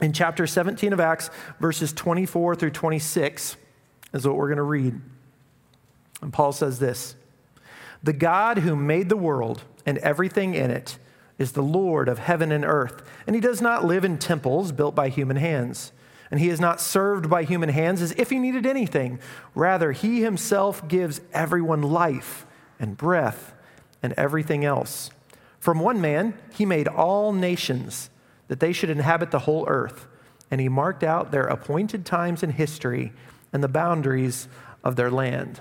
in 0.00 0.12
chapter 0.12 0.46
17 0.46 0.92
of 0.92 1.00
Acts, 1.00 1.30
verses 1.60 1.92
24 1.92 2.56
through 2.56 2.70
26, 2.70 3.56
is 4.12 4.26
what 4.26 4.36
we're 4.36 4.48
going 4.48 4.56
to 4.56 4.62
read. 4.62 5.00
And 6.20 6.32
Paul 6.32 6.52
says 6.52 6.78
this 6.78 7.14
The 8.02 8.12
God 8.12 8.58
who 8.58 8.76
made 8.76 9.08
the 9.08 9.16
world 9.16 9.62
and 9.86 9.98
everything 9.98 10.54
in 10.54 10.70
it 10.70 10.98
is 11.38 11.52
the 11.52 11.62
Lord 11.62 12.08
of 12.08 12.18
heaven 12.18 12.52
and 12.52 12.64
earth, 12.64 13.02
and 13.26 13.34
he 13.34 13.40
does 13.40 13.60
not 13.60 13.84
live 13.84 14.04
in 14.04 14.18
temples 14.18 14.72
built 14.72 14.94
by 14.94 15.08
human 15.08 15.36
hands. 15.36 15.92
And 16.30 16.40
he 16.40 16.48
is 16.48 16.60
not 16.60 16.80
served 16.80 17.28
by 17.28 17.44
human 17.44 17.68
hands 17.68 18.00
as 18.00 18.12
if 18.12 18.30
he 18.30 18.38
needed 18.38 18.64
anything. 18.64 19.18
Rather, 19.54 19.92
he 19.92 20.22
himself 20.22 20.88
gives 20.88 21.20
everyone 21.34 21.82
life 21.82 22.46
and 22.80 22.96
breath 22.96 23.52
and 24.02 24.14
everything 24.16 24.64
else. 24.64 25.10
From 25.62 25.78
one 25.78 26.00
man, 26.00 26.34
he 26.52 26.66
made 26.66 26.88
all 26.88 27.32
nations 27.32 28.10
that 28.48 28.58
they 28.58 28.72
should 28.72 28.90
inhabit 28.90 29.30
the 29.30 29.38
whole 29.38 29.64
earth. 29.68 30.08
And 30.50 30.60
he 30.60 30.68
marked 30.68 31.04
out 31.04 31.30
their 31.30 31.44
appointed 31.44 32.04
times 32.04 32.42
in 32.42 32.50
history 32.50 33.12
and 33.52 33.62
the 33.62 33.68
boundaries 33.68 34.48
of 34.82 34.96
their 34.96 35.08
land. 35.08 35.60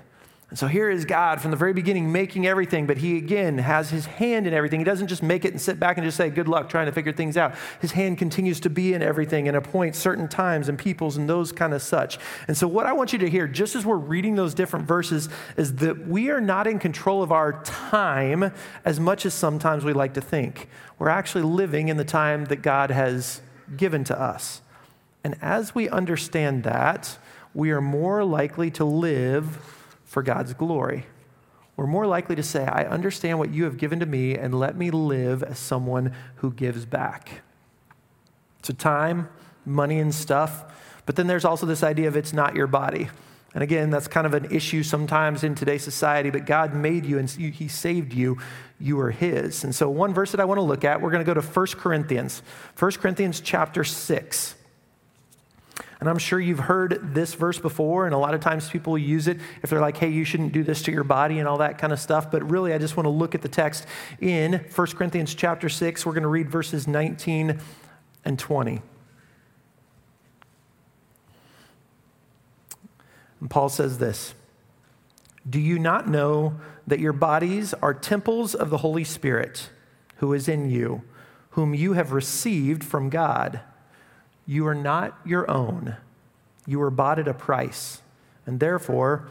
And 0.51 0.59
so 0.59 0.67
here 0.67 0.89
is 0.89 1.05
God 1.05 1.39
from 1.39 1.49
the 1.49 1.55
very 1.55 1.71
beginning 1.71 2.11
making 2.11 2.45
everything, 2.45 2.85
but 2.85 2.97
he 2.97 3.15
again 3.15 3.57
has 3.57 3.89
his 3.89 4.05
hand 4.05 4.45
in 4.45 4.53
everything. 4.53 4.81
He 4.81 4.83
doesn't 4.83 5.07
just 5.07 5.23
make 5.23 5.45
it 5.45 5.53
and 5.53 5.61
sit 5.61 5.79
back 5.79 5.97
and 5.97 6.05
just 6.05 6.17
say, 6.17 6.29
Good 6.29 6.49
luck 6.49 6.67
trying 6.67 6.87
to 6.87 6.91
figure 6.91 7.13
things 7.13 7.37
out. 7.37 7.55
His 7.79 7.93
hand 7.93 8.17
continues 8.17 8.59
to 8.59 8.69
be 8.69 8.93
in 8.93 9.01
everything 9.01 9.47
and 9.47 9.55
appoints 9.55 9.97
certain 9.97 10.27
times 10.27 10.67
and 10.67 10.77
peoples 10.77 11.15
and 11.15 11.29
those 11.29 11.53
kind 11.53 11.73
of 11.73 11.81
such. 11.81 12.19
And 12.49 12.57
so, 12.57 12.67
what 12.67 12.85
I 12.85 12.91
want 12.91 13.13
you 13.13 13.19
to 13.19 13.29
hear, 13.29 13.47
just 13.47 13.77
as 13.77 13.85
we're 13.85 13.95
reading 13.95 14.35
those 14.35 14.53
different 14.53 14.85
verses, 14.89 15.29
is 15.55 15.75
that 15.77 16.05
we 16.05 16.29
are 16.29 16.41
not 16.41 16.67
in 16.67 16.79
control 16.79 17.23
of 17.23 17.31
our 17.31 17.63
time 17.63 18.51
as 18.83 18.99
much 18.99 19.25
as 19.25 19.33
sometimes 19.33 19.85
we 19.85 19.93
like 19.93 20.15
to 20.15 20.21
think. 20.21 20.67
We're 20.99 21.07
actually 21.07 21.43
living 21.43 21.87
in 21.87 21.95
the 21.95 22.03
time 22.03 22.43
that 22.45 22.61
God 22.61 22.91
has 22.91 23.39
given 23.77 24.03
to 24.03 24.19
us. 24.19 24.61
And 25.23 25.37
as 25.41 25.73
we 25.73 25.87
understand 25.87 26.65
that, 26.65 27.17
we 27.53 27.71
are 27.71 27.79
more 27.79 28.25
likely 28.25 28.69
to 28.71 28.83
live 28.83 29.77
for 30.11 30.21
God's 30.21 30.53
glory. 30.53 31.05
We're 31.77 31.87
more 31.87 32.05
likely 32.05 32.35
to 32.35 32.43
say, 32.43 32.65
I 32.65 32.83
understand 32.83 33.39
what 33.39 33.53
you 33.53 33.63
have 33.63 33.77
given 33.77 34.01
to 34.01 34.05
me, 34.05 34.35
and 34.35 34.53
let 34.53 34.75
me 34.75 34.91
live 34.91 35.41
as 35.41 35.57
someone 35.57 36.13
who 36.35 36.51
gives 36.51 36.85
back. 36.85 37.43
So, 38.61 38.73
time, 38.73 39.29
money, 39.65 39.99
and 39.99 40.13
stuff. 40.13 40.65
But 41.05 41.15
then 41.15 41.27
there's 41.27 41.45
also 41.45 41.65
this 41.65 41.81
idea 41.81 42.09
of 42.09 42.17
it's 42.17 42.33
not 42.33 42.55
your 42.55 42.67
body. 42.67 43.09
And 43.53 43.63
again, 43.63 43.89
that's 43.89 44.09
kind 44.09 44.27
of 44.27 44.33
an 44.33 44.51
issue 44.51 44.83
sometimes 44.83 45.45
in 45.45 45.55
today's 45.55 45.83
society, 45.83 46.29
but 46.29 46.45
God 46.45 46.73
made 46.73 47.05
you 47.05 47.17
and 47.17 47.29
He 47.29 47.69
saved 47.69 48.13
you. 48.13 48.37
You 48.81 48.99
are 48.99 49.11
His. 49.11 49.63
And 49.63 49.73
so, 49.73 49.89
one 49.89 50.13
verse 50.13 50.31
that 50.31 50.41
I 50.41 50.45
want 50.45 50.57
to 50.57 50.63
look 50.63 50.83
at, 50.83 50.99
we're 50.99 51.11
going 51.11 51.25
to 51.25 51.33
go 51.33 51.39
to 51.39 51.47
1 51.47 51.67
Corinthians, 51.77 52.43
1 52.77 52.91
Corinthians 52.91 53.39
chapter 53.39 53.85
6. 53.85 54.55
And 56.01 56.09
I'm 56.09 56.17
sure 56.17 56.39
you've 56.39 56.59
heard 56.59 57.13
this 57.13 57.35
verse 57.35 57.59
before, 57.59 58.07
and 58.07 58.15
a 58.15 58.17
lot 58.17 58.33
of 58.33 58.41
times 58.41 58.67
people 58.67 58.97
use 58.97 59.27
it 59.27 59.37
if 59.61 59.69
they're 59.69 59.79
like, 59.79 59.97
hey, 59.97 60.09
you 60.09 60.25
shouldn't 60.25 60.51
do 60.51 60.63
this 60.63 60.81
to 60.83 60.91
your 60.91 61.03
body 61.03 61.37
and 61.37 61.47
all 61.47 61.59
that 61.59 61.77
kind 61.77 61.93
of 61.93 61.99
stuff. 61.99 62.31
But 62.31 62.49
really, 62.49 62.73
I 62.73 62.79
just 62.79 62.97
want 62.97 63.05
to 63.05 63.11
look 63.11 63.35
at 63.35 63.43
the 63.43 63.47
text 63.47 63.85
in 64.19 64.65
1 64.75 64.87
Corinthians 64.87 65.35
chapter 65.35 65.69
6. 65.69 66.03
We're 66.03 66.13
going 66.13 66.23
to 66.23 66.27
read 66.27 66.49
verses 66.49 66.87
19 66.87 67.61
and 68.25 68.39
20. 68.39 68.81
And 73.39 73.49
Paul 73.49 73.69
says 73.69 73.99
this 73.99 74.33
Do 75.47 75.59
you 75.59 75.77
not 75.77 76.07
know 76.07 76.59
that 76.87 76.99
your 76.99 77.13
bodies 77.13 77.75
are 77.75 77.93
temples 77.93 78.55
of 78.55 78.71
the 78.71 78.79
Holy 78.79 79.03
Spirit 79.03 79.69
who 80.15 80.33
is 80.33 80.47
in 80.47 80.67
you, 80.67 81.03
whom 81.51 81.75
you 81.75 81.93
have 81.93 82.11
received 82.11 82.83
from 82.83 83.11
God? 83.11 83.61
You 84.51 84.67
are 84.67 84.75
not 84.75 85.17
your 85.23 85.49
own. 85.49 85.95
You 86.67 86.79
were 86.79 86.89
bought 86.89 87.19
at 87.19 87.27
a 87.29 87.33
price. 87.33 88.01
And 88.45 88.59
therefore, 88.59 89.29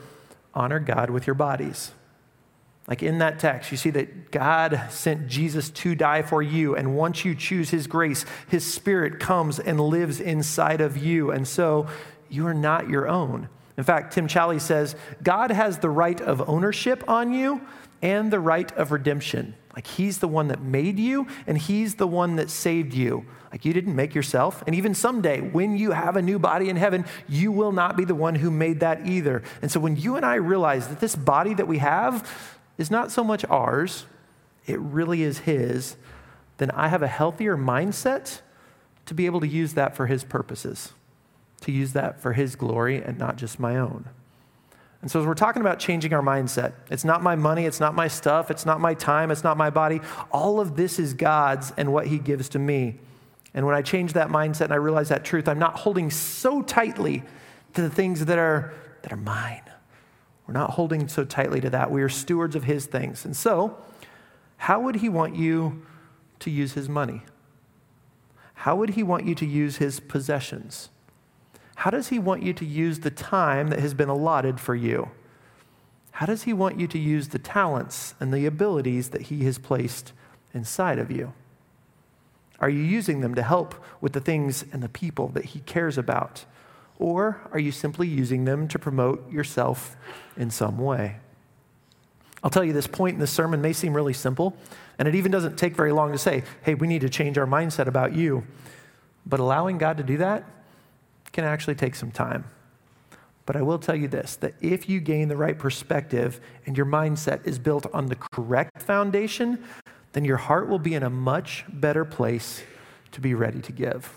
honor 0.55 0.81
God 0.81 1.11
with 1.11 1.27
your 1.27 1.35
bodies. 1.35 1.93
Like 2.89 3.03
in 3.03 3.19
that 3.19 3.39
text, 3.39 3.71
you 3.71 3.77
see 3.77 3.91
that 3.91 4.31
God 4.31 4.81
sent 4.89 5.29
Jesus 5.29 5.69
to 5.69 5.95
die 5.95 6.23
for 6.23 6.43
you. 6.43 6.75
And 6.75 6.97
once 6.97 7.23
you 7.23 7.35
choose 7.35 7.69
His 7.69 7.87
grace, 7.87 8.25
His 8.49 8.65
Spirit 8.65 9.21
comes 9.21 9.59
and 9.59 9.79
lives 9.79 10.21
inside 10.21 10.81
of 10.81 10.97
you. 10.97 11.31
And 11.31 11.47
so 11.47 11.87
you 12.31 12.47
are 12.47 12.55
not 12.55 12.89
your 12.89 13.07
own. 13.07 13.51
In 13.77 13.85
fact, 13.85 14.15
Tim 14.15 14.27
Challies 14.27 14.63
says 14.63 14.97
God 15.23 15.51
has 15.51 15.81
the 15.81 15.91
right 15.91 16.19
of 16.19 16.49
ownership 16.49 17.05
on 17.07 17.35
you 17.35 17.61
and 18.01 18.31
the 18.31 18.41
right 18.41 18.73
of 18.73 18.91
redemption. 18.91 19.55
Like 19.75 19.87
He's 19.87 20.19
the 20.19 20.29
one 20.29 20.49
that 20.49 20.61
made 20.61 20.99
you 20.99 21.27
and 21.47 21.57
He's 21.57 21.97
the 21.97 22.07
one 22.07 22.37
that 22.37 22.51
saved 22.51 22.95
you. 22.95 23.25
Like 23.53 23.65
you 23.65 23.73
didn't 23.73 23.97
make 23.97 24.15
yourself. 24.15 24.63
And 24.67 24.77
even 24.77 24.95
someday, 24.95 25.41
when 25.41 25.77
you 25.77 25.91
have 25.91 26.17
a 26.17 26.23
new 26.23 26.39
body 26.39 26.69
in 26.69 26.77
heaven, 26.77 27.05
you 27.29 27.51
will 27.51 27.73
not 27.73 27.97
be 27.97 28.05
the 28.05 28.15
one 28.15 28.37
who 28.37 28.51
made 28.51 28.81
that 28.81 29.07
either. 29.07 29.43
And 29.61 29.71
so 29.71 29.81
when 29.81 29.97
you 29.97 30.17
and 30.17 30.25
I 30.25 30.37
realize 30.37 30.89
that 30.89 31.01
this 31.01 31.17
body 31.17 31.55
that 31.55 31.67
we 31.67 31.79
have 31.79 32.31
is 32.79 32.91
not 32.91 33.11
so 33.11 33.25
much 33.25 33.45
ours, 33.47 34.07
it 34.67 34.79
really 34.79 35.23
is 35.23 35.41
His, 35.41 35.97
then 36.59 36.71
I 36.73 36.89
have 36.89 37.03
a 37.03 37.09
healthier 37.09 37.57
mindset 37.57 38.41
to 39.07 39.15
be 39.15 39.27
able 39.27 39.41
to 39.41 39.49
use 39.49 39.75
that 39.75 39.97
for 39.97 40.07
His 40.07 40.23
purposes, 40.23 40.93
to 41.63 41.73
use 41.73 41.93
that 41.95 42.21
for 42.21 42.35
His 42.35 42.55
glory 42.55 43.03
and 43.03 43.19
not 43.19 43.37
just 43.37 43.59
my 43.59 43.77
own. 43.77 44.09
And 45.03 45.11
so, 45.11 45.21
as 45.21 45.27
we're 45.27 45.35
talking 45.35 45.63
about 45.63 45.79
changing 45.79 46.13
our 46.13 46.23
mindset, 46.23 46.75
it's 46.91 47.05
not 47.05 47.23
my 47.23 47.35
money, 47.35 47.65
it's 47.65 47.81
not 47.81 47.95
my 47.95 48.07
stuff, 48.07 48.51
it's 48.51 48.67
not 48.67 48.81
my 48.81 48.93
time, 48.93 49.31
it's 49.31 49.43
not 49.43 49.57
my 49.57 49.71
body. 49.71 50.01
All 50.31 50.61
of 50.61 50.77
this 50.77 50.99
is 50.99 51.15
God's 51.15 51.73
and 51.77 51.93
what 51.93 52.07
He 52.07 52.19
gives 52.19 52.51
to 52.51 52.59
me. 52.59 52.99
And 53.55 53.67
when 53.67 53.75
I 53.75 53.83
change 53.83 54.13
that 54.13 54.29
mindset 54.29 54.63
and 54.63 54.73
I 54.73 54.77
realize 54.77 55.09
that 55.09 55.25
truth, 55.25 55.49
I'm 55.49 55.59
not 55.59 55.77
holding 55.77 56.11
so 56.11 56.63
tightly 56.63 57.23
to 57.75 57.83
the 57.83 57.91
things 57.91 58.27
that 58.27 58.39
are, 58.39 58.75
that 59.03 59.13
are 59.13 59.17
mine. 59.17 59.63
We're 60.47 60.55
not 60.55 60.71
holding 60.71 61.09
so 61.09 61.25
tightly 61.25 61.61
to 61.61 61.71
that. 61.71 61.91
We 61.91 62.03
are 62.03 62.09
stewards 62.09 62.55
of 62.55 62.65
His 62.65 62.87
things. 62.87 63.25
And 63.25 63.37
so, 63.37 63.79
how 64.59 64.81
would 64.81 64.97
He 64.97 65.09
want 65.09 65.35
you 65.35 65.87
to 66.41 66.51
use 66.51 66.75
His 66.75 66.89
money? 66.89 67.23
How 68.55 68.77
would 68.77 68.91
He 68.91 69.03
want 69.03 69.25
you 69.25 69.35
to 69.37 69.47
use 69.47 69.79
His 69.79 69.99
possessions? 69.99 70.91
How 71.81 71.89
does 71.89 72.09
He 72.09 72.19
want 72.19 72.43
you 72.43 72.53
to 72.53 72.65
use 72.67 72.99
the 72.99 73.11
time 73.11 73.69
that 73.69 73.79
has 73.79 73.95
been 73.95 74.11
allotted 74.11 74.61
for 74.61 74.75
you? 74.75 75.13
How 76.11 76.27
does 76.27 76.43
He 76.43 76.53
want 76.53 76.79
you 76.79 76.87
to 76.87 76.99
use 76.99 77.29
the 77.29 77.39
talents 77.39 78.13
and 78.21 78.35
the 78.35 78.45
abilities 78.45 79.09
that 79.09 79.23
He 79.23 79.45
has 79.45 79.57
placed 79.57 80.13
inside 80.53 80.99
of 80.99 81.11
you? 81.11 81.33
Are 82.61 82.69
you 82.69 82.83
using 82.83 83.23
them 83.23 83.35
to 83.35 83.43
help 83.43 83.83
with 83.99 84.13
the 84.13 84.21
things 84.21 84.63
and 84.75 84.83
the 84.83 84.91
people 84.91 85.29
that 85.29 85.47
He 85.47 85.61
cares 85.61 85.97
about? 85.97 86.45
Or 86.99 87.41
are 87.51 87.59
you 87.59 87.73
simply 87.73 88.07
using 88.07 88.45
them 88.45 88.69
to 88.69 88.79
promote 88.79 89.33
yourself 89.33 89.97
in 90.37 90.51
some 90.51 90.77
way? 90.77 91.17
I'll 92.45 92.51
tell 92.51 92.63
you, 92.63 92.75
this 92.75 92.87
point 92.87 93.15
in 93.15 93.21
the 93.21 93.27
sermon 93.27 93.63
may 93.63 93.73
seem 93.73 93.95
really 93.95 94.13
simple, 94.13 94.55
and 94.99 95.09
it 95.09 95.15
even 95.15 95.33
doesn't 95.33 95.57
take 95.57 95.77
very 95.77 95.93
long 95.93 96.13
to 96.13 96.19
say, 96.19 96.43
hey, 96.61 96.75
we 96.75 96.87
need 96.87 97.01
to 97.01 97.09
change 97.09 97.39
our 97.39 97.47
mindset 97.47 97.87
about 97.87 98.13
you. 98.13 98.47
But 99.25 99.41
allowing 99.41 99.79
God 99.79 99.97
to 99.97 100.03
do 100.03 100.19
that 100.19 100.45
can 101.33 101.45
actually 101.45 101.75
take 101.75 101.95
some 101.95 102.11
time. 102.11 102.45
But 103.47 103.57
I 103.57 103.63
will 103.63 103.79
tell 103.79 103.97
you 103.97 104.09
this 104.09 104.37
that 104.37 104.55
if 104.61 104.89
you 104.89 105.01
gain 105.01 105.29
the 105.29 105.37
right 105.37 105.59
perspective 105.59 106.41
and 106.67 106.77
your 106.77 106.87
mindset 106.87 107.47
is 107.47 107.59
built 107.59 107.87
on 107.93 108.07
the 108.07 108.17
correct 108.17 108.83
foundation, 108.83 109.65
then 110.13 110.25
your 110.25 110.37
heart 110.37 110.69
will 110.69 110.79
be 110.79 110.95
in 110.95 111.03
a 111.03 111.11
much 111.11 111.65
better 111.69 112.05
place 112.05 112.63
to 113.13 113.21
be 113.21 113.35
ready 113.35 113.61
to 113.61 113.73
give. 113.73 114.13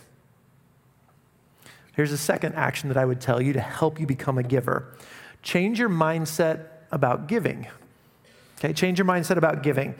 Here's 1.96 2.12
a 2.12 2.18
second 2.18 2.56
action 2.56 2.90
that 2.90 2.98
I 2.98 3.06
would 3.06 3.22
tell 3.22 3.42
you 3.42 3.54
to 3.54 3.60
help 3.60 4.00
you 4.00 4.08
become 4.08 4.38
a 4.38 4.44
giver 4.44 4.96
change 5.42 5.78
your 5.78 5.90
mindset 5.90 6.68
about 6.92 7.28
giving. 7.28 7.68
Okay, 8.58 8.72
change 8.72 8.98
your 8.98 9.06
mindset 9.06 9.36
about 9.36 9.62
giving. 9.62 9.94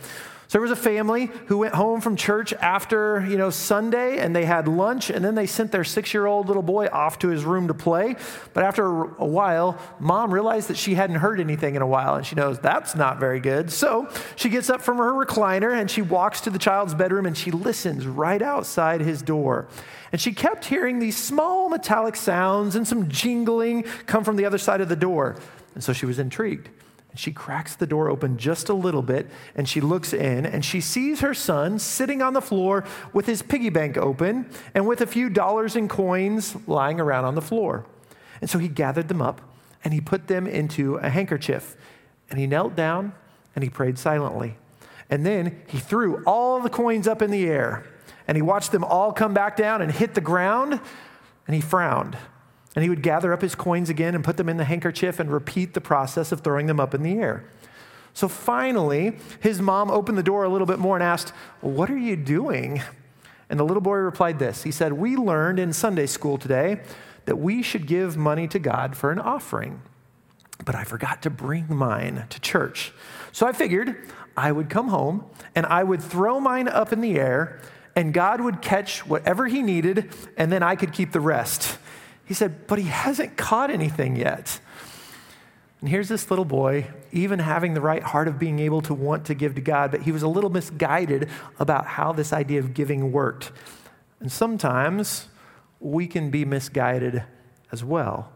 There 0.54 0.62
was 0.62 0.70
a 0.70 0.76
family 0.76 1.32
who 1.48 1.58
went 1.58 1.74
home 1.74 2.00
from 2.00 2.16
church 2.16 2.54
after, 2.54 3.26
you 3.28 3.38
know, 3.38 3.50
Sunday 3.50 4.20
and 4.20 4.36
they 4.36 4.46
had 4.46 4.68
lunch 4.68 5.10
and 5.10 5.26
then 5.26 5.34
they 5.34 5.48
sent 5.48 5.72
their 5.72 5.82
6-year-old 5.82 6.48
little 6.48 6.62
boy 6.62 6.86
off 6.94 7.18
to 7.20 7.30
his 7.30 7.44
room 7.44 7.70
to 7.70 7.74
play. 7.74 8.16
But 8.54 8.64
after 8.64 8.86
a 8.86 9.26
while, 9.26 9.80
mom 10.00 10.32
realized 10.32 10.68
that 10.68 10.78
she 10.78 10.94
hadn't 10.94 11.16
heard 11.16 11.40
anything 11.40 11.74
in 11.74 11.82
a 11.82 11.88
while 11.88 12.14
and 12.14 12.24
she 12.24 12.36
knows 12.36 12.60
that's 12.60 12.96
not 12.96 13.20
very 13.20 13.40
good. 13.40 13.72
So, 13.72 14.08
she 14.36 14.50
gets 14.50 14.70
up 14.70 14.84
from 14.84 14.98
her 14.98 15.14
recliner 15.14 15.74
and 15.74 15.90
she 15.90 16.04
walks 16.04 16.42
to 16.42 16.52
the 16.52 16.60
child's 16.60 16.94
bedroom 16.94 17.26
and 17.26 17.36
she 17.36 17.50
listens 17.50 18.06
right 18.06 18.44
outside 18.44 19.02
his 19.02 19.24
door. 19.24 19.68
And 20.12 20.22
she 20.22 20.34
kept 20.34 20.66
hearing 20.66 21.00
these 21.00 21.18
small 21.18 21.68
metallic 21.68 22.16
sounds 22.16 22.76
and 22.76 22.88
some 22.88 23.10
jingling 23.10 23.86
come 24.06 24.24
from 24.24 24.36
the 24.36 24.46
other 24.46 24.60
side 24.60 24.82
of 24.82 24.90
the 24.90 24.96
door. 24.96 25.36
And 25.74 25.84
so 25.84 25.94
she 25.94 26.06
was 26.06 26.20
intrigued. 26.20 26.70
And 27.14 27.20
she 27.20 27.32
cracks 27.32 27.76
the 27.76 27.86
door 27.86 28.10
open 28.10 28.40
just 28.40 28.70
a 28.70 28.74
little 28.74 29.04
bit 29.04 29.30
and 29.54 29.70
she 29.70 29.80
looks 29.80 30.14
in 30.14 30.48
and 30.48 30.66
she 30.66 30.82
sees 30.82 31.20
her 31.20 31.36
son 31.36 31.78
sitting 31.78 32.24
on 32.24 32.34
the 32.34 32.42
floor 32.42 32.86
with 33.14 33.28
his 33.28 33.44
piggy 33.44 33.70
bank 33.70 33.98
open 33.98 34.50
and 34.74 34.88
with 34.88 35.00
a 35.00 35.06
few 35.06 35.30
dollars 35.30 35.76
and 35.76 35.88
coins 35.88 36.56
lying 36.66 37.00
around 37.00 37.26
on 37.26 37.36
the 37.36 37.42
floor. 37.42 37.86
And 38.42 38.50
so 38.50 38.58
he 38.58 38.68
gathered 38.68 39.10
them 39.10 39.22
up 39.22 39.42
and 39.84 39.94
he 39.94 40.02
put 40.02 40.26
them 40.26 40.48
into 40.48 40.96
a 40.96 41.10
handkerchief 41.10 41.78
and 42.32 42.40
he 42.40 42.48
knelt 42.48 42.76
down 42.76 43.14
and 43.56 43.64
he 43.64 43.70
prayed 43.70 44.00
silently. 44.00 44.58
And 45.08 45.24
then 45.24 45.62
he 45.68 45.78
threw 45.78 46.24
all 46.26 46.62
the 46.62 46.70
coins 46.72 47.08
up 47.08 47.22
in 47.22 47.30
the 47.30 47.46
air 47.46 47.86
and 48.28 48.36
he 48.36 48.42
watched 48.42 48.72
them 48.72 48.84
all 48.84 49.14
come 49.14 49.36
back 49.36 49.56
down 49.56 49.84
and 49.84 49.92
hit 49.92 50.16
the 50.16 50.22
ground 50.22 50.80
and 51.46 51.54
he 51.54 51.62
frowned. 51.62 52.18
And 52.76 52.84
he 52.84 52.90
would 52.90 53.04
gather 53.04 53.34
up 53.34 53.42
his 53.42 53.56
coins 53.56 53.90
again 53.90 54.16
and 54.16 54.24
put 54.24 54.38
them 54.38 54.50
in 54.50 54.58
the 54.58 54.64
handkerchief 54.66 55.20
and 55.20 55.32
repeat 55.32 55.74
the 55.74 55.82
process 55.82 56.32
of 56.32 56.42
throwing 56.42 56.66
them 56.66 56.80
up 56.80 56.94
in 56.94 57.04
the 57.04 57.20
air. 57.20 57.44
So 58.14 58.28
finally, 58.28 59.18
his 59.40 59.62
mom 59.62 59.90
opened 59.90 60.18
the 60.18 60.24
door 60.24 60.44
a 60.44 60.50
little 60.50 60.68
bit 60.68 60.80
more 60.80 60.96
and 60.96 61.04
asked, 61.04 61.30
What 61.62 61.90
are 61.90 61.98
you 61.98 62.16
doing? 62.16 62.82
And 63.50 63.60
the 63.60 63.64
little 63.64 63.82
boy 63.82 63.96
replied 63.98 64.40
this 64.40 64.64
He 64.64 64.72
said, 64.72 64.94
We 64.94 65.16
learned 65.16 65.60
in 65.60 65.74
Sunday 65.74 66.06
school 66.06 66.38
today 66.38 66.82
that 67.26 67.38
we 67.38 67.62
should 67.62 67.88
give 67.88 68.18
money 68.18 68.48
to 68.48 68.60
God 68.60 68.96
for 68.96 69.12
an 69.12 69.20
offering. 69.20 69.82
But 70.66 70.76
I 70.76 70.84
forgot 70.84 71.22
to 71.24 71.30
bring 71.30 71.74
mine 71.74 72.26
to 72.30 72.40
church. 72.40 72.94
So 73.32 73.48
I 73.48 73.52
figured 73.52 74.10
I 74.38 74.52
would 74.52 74.70
come 74.70 74.90
home 74.90 75.26
and 75.56 75.66
I 75.66 75.84
would 75.84 76.02
throw 76.02 76.40
mine 76.40 76.68
up 76.68 76.94
in 76.94 77.02
the 77.02 77.20
air, 77.20 77.60
and 77.96 78.14
God 78.14 78.42
would 78.42 78.62
catch 78.62 79.06
whatever 79.06 79.48
he 79.48 79.62
needed, 79.62 80.14
and 80.38 80.52
then 80.52 80.64
I 80.64 80.76
could 80.76 80.94
keep 80.94 81.12
the 81.12 81.20
rest. 81.20 81.78
He 82.26 82.34
said, 82.34 82.68
But 82.68 82.80
he 82.80 82.86
hasn't 82.86 83.38
caught 83.38 83.70
anything 83.70 84.16
yet. 84.16 84.60
And 85.82 85.90
here's 85.90 86.08
this 86.08 86.30
little 86.30 86.46
boy, 86.46 86.88
even 87.12 87.40
having 87.40 87.74
the 87.74 87.82
right 87.82 88.02
heart 88.02 88.28
of 88.30 88.40
being 88.40 88.60
able 88.60 88.82
to 88.84 88.94
want 88.94 89.26
to 89.26 89.34
give 89.34 89.56
to 89.56 89.62
God, 89.62 89.92
but 89.92 90.04
he 90.04 90.12
was 90.14 90.24
a 90.24 90.28
little 90.30 90.50
misguided 90.50 91.30
about 91.60 91.86
how 91.86 92.14
this 92.14 92.32
idea 92.32 92.60
of 92.60 92.74
giving 92.74 93.12
worked. 93.12 93.52
And 94.22 94.32
sometimes 94.32 95.28
we 95.82 96.08
can 96.08 96.30
be 96.30 96.46
misguided 96.46 97.24
as 97.72 97.84
well. 97.84 98.33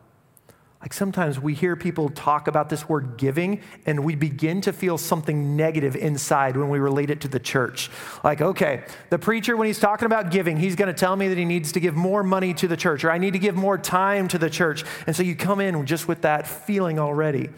Like 0.82 0.94
sometimes 0.94 1.40
we 1.40 1.56
hear 1.56 1.76
people 1.76 2.10
talk 2.10 2.48
about 2.48 2.70
this 2.70 2.88
word 2.88 3.18
giving 3.18 3.62
and 3.88 4.04
we 4.04 4.16
begin 4.16 4.62
to 4.62 4.72
feel 4.72 4.98
something 4.98 5.56
negative 5.56 5.96
inside 5.96 6.56
when 6.56 6.70
we 6.70 6.78
relate 6.78 7.10
it 7.10 7.22
to 7.22 7.28
the 7.28 7.40
church. 7.40 7.90
Like, 8.24 8.42
okay, 8.42 8.84
the 9.10 9.18
preacher, 9.18 9.58
when 9.58 9.66
he's 9.66 9.80
talking 9.80 10.06
about 10.06 10.30
giving, 10.30 10.56
he's 10.58 10.76
going 10.76 10.94
to 10.94 10.98
tell 10.98 11.16
me 11.16 11.30
that 11.30 11.38
he 11.38 11.46
needs 11.46 11.72
to 11.72 11.80
give 11.80 11.96
more 11.96 12.22
money 12.22 12.54
to 12.56 12.68
the 12.68 12.78
church 12.78 13.04
or 13.04 13.12
I 13.12 13.18
need 13.18 13.34
to 13.34 13.40
give 13.40 13.56
more 13.56 13.78
time 13.78 14.28
to 14.28 14.38
the 14.38 14.52
church. 14.52 14.84
And 15.08 15.16
so 15.16 15.24
you 15.24 15.36
come 15.36 15.60
in 15.62 15.84
just 15.88 16.08
with 16.08 16.22
that 16.22 16.48
feeling 16.48 17.00
already. 17.00 17.50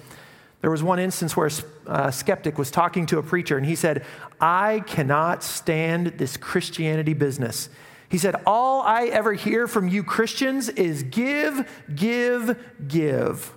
There 0.62 0.72
was 0.72 0.84
one 0.84 1.00
instance 1.00 1.36
where 1.36 1.50
a 1.88 1.90
uh, 1.90 2.12
skeptic 2.12 2.58
was 2.58 2.72
talking 2.72 3.06
to 3.08 3.18
a 3.18 3.24
preacher 3.24 3.58
and 3.58 3.66
he 3.66 3.76
said, 3.76 4.06
I 4.40 4.82
cannot 4.88 5.44
stand 5.44 6.08
this 6.18 6.38
Christianity 6.38 7.14
business. 7.14 7.70
He 8.10 8.18
said, 8.18 8.36
All 8.46 8.82
I 8.82 9.06
ever 9.06 9.34
hear 9.34 9.68
from 9.68 9.88
you 9.88 10.04
Christians 10.04 10.68
is 10.70 11.04
give, 11.04 11.70
give, 11.96 12.58
give. 12.88 13.54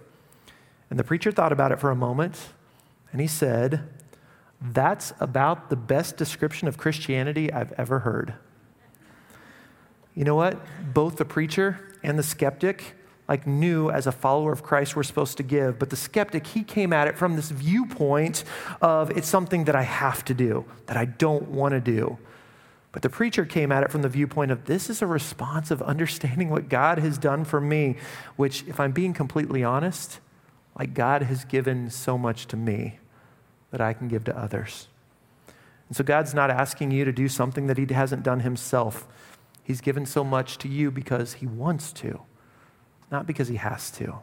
And 0.91 0.99
the 0.99 1.05
preacher 1.05 1.33
thought 1.33 1.53
about 1.53 1.73
it 1.73 1.81
for 1.81 1.91
a 1.91 1.97
moment 1.97 2.51
and 3.13 3.21
he 3.21 3.27
said, 3.27 3.89
That's 4.61 5.13
about 5.21 5.71
the 5.71 5.77
best 5.77 6.17
description 6.17 6.69
of 6.69 6.77
Christianity 6.77 7.53
I've 7.53 7.73
ever 7.73 8.01
heard. 8.01 8.35
You 10.15 10.25
know 10.25 10.35
what? 10.35 10.61
Both 10.93 11.17
the 11.17 11.25
preacher 11.25 11.97
and 12.03 12.19
the 12.19 12.23
skeptic 12.23 12.95
like 13.29 13.47
knew 13.47 13.89
as 13.89 14.07
a 14.07 14.13
follower 14.13 14.53
of 14.53 14.63
Christ 14.63 14.95
we're 14.97 15.05
supposed 15.05 15.37
to 15.39 15.43
give, 15.43 15.79
but 15.79 15.89
the 15.89 15.97
skeptic 15.97 16.47
he 16.49 16.63
came 16.63 16.93
at 16.93 17.09
it 17.09 17.17
from 17.17 17.37
this 17.37 17.51
viewpoint 17.51 18.45
of 18.83 19.11
it's 19.17 19.29
something 19.29 19.65
that 19.65 19.77
I 19.77 19.83
have 19.83 20.25
to 20.27 20.35
do, 20.35 20.67
that 20.87 20.97
I 20.97 21.07
don't 21.07 21.49
want 21.49 21.73
to 21.73 21.81
do. 21.81 22.19
But 22.93 23.01
the 23.01 23.09
preacher 23.09 23.47
came 23.47 23.73
at 23.73 23.83
it 23.83 23.91
from 23.91 24.03
the 24.03 24.09
viewpoint 24.09 24.51
of 24.51 24.67
this 24.67 24.91
is 24.91 25.01
a 25.01 25.07
response 25.07 25.71
of 25.71 25.81
understanding 25.83 26.51
what 26.51 26.69
God 26.69 26.99
has 26.99 27.17
done 27.17 27.45
for 27.45 27.61
me, 27.61 27.97
which, 28.37 28.65
if 28.69 28.79
I'm 28.79 28.93
being 28.93 29.15
completely 29.15 29.65
honest, 29.65 30.21
like 30.79 30.93
God 30.93 31.23
has 31.23 31.47
given 31.47 31.91
so 31.91 32.19
much 32.19 32.47
to 32.49 32.57
me 32.57 32.99
that 33.71 33.81
I 33.81 33.95
can 33.95 34.09
give 34.09 34.25
to 34.25 34.39
others. 34.39 34.89
And 35.89 35.97
so 35.97 36.05
God's 36.05 36.35
not 36.35 36.51
asking 36.51 36.91
you 36.91 37.07
to 37.07 37.13
do 37.13 37.29
something 37.29 37.67
that 37.67 37.79
He 37.79 37.87
hasn't 37.93 38.23
done 38.23 38.41
Himself. 38.41 39.09
He's 39.63 39.81
given 39.81 40.05
so 40.05 40.23
much 40.23 40.59
to 40.59 40.69
you 40.69 40.91
because 40.91 41.35
He 41.35 41.47
wants 41.47 41.93
to, 41.95 42.21
not 43.11 43.27
because 43.27 43.49
He 43.49 43.57
has 43.57 43.91
to. 43.93 44.19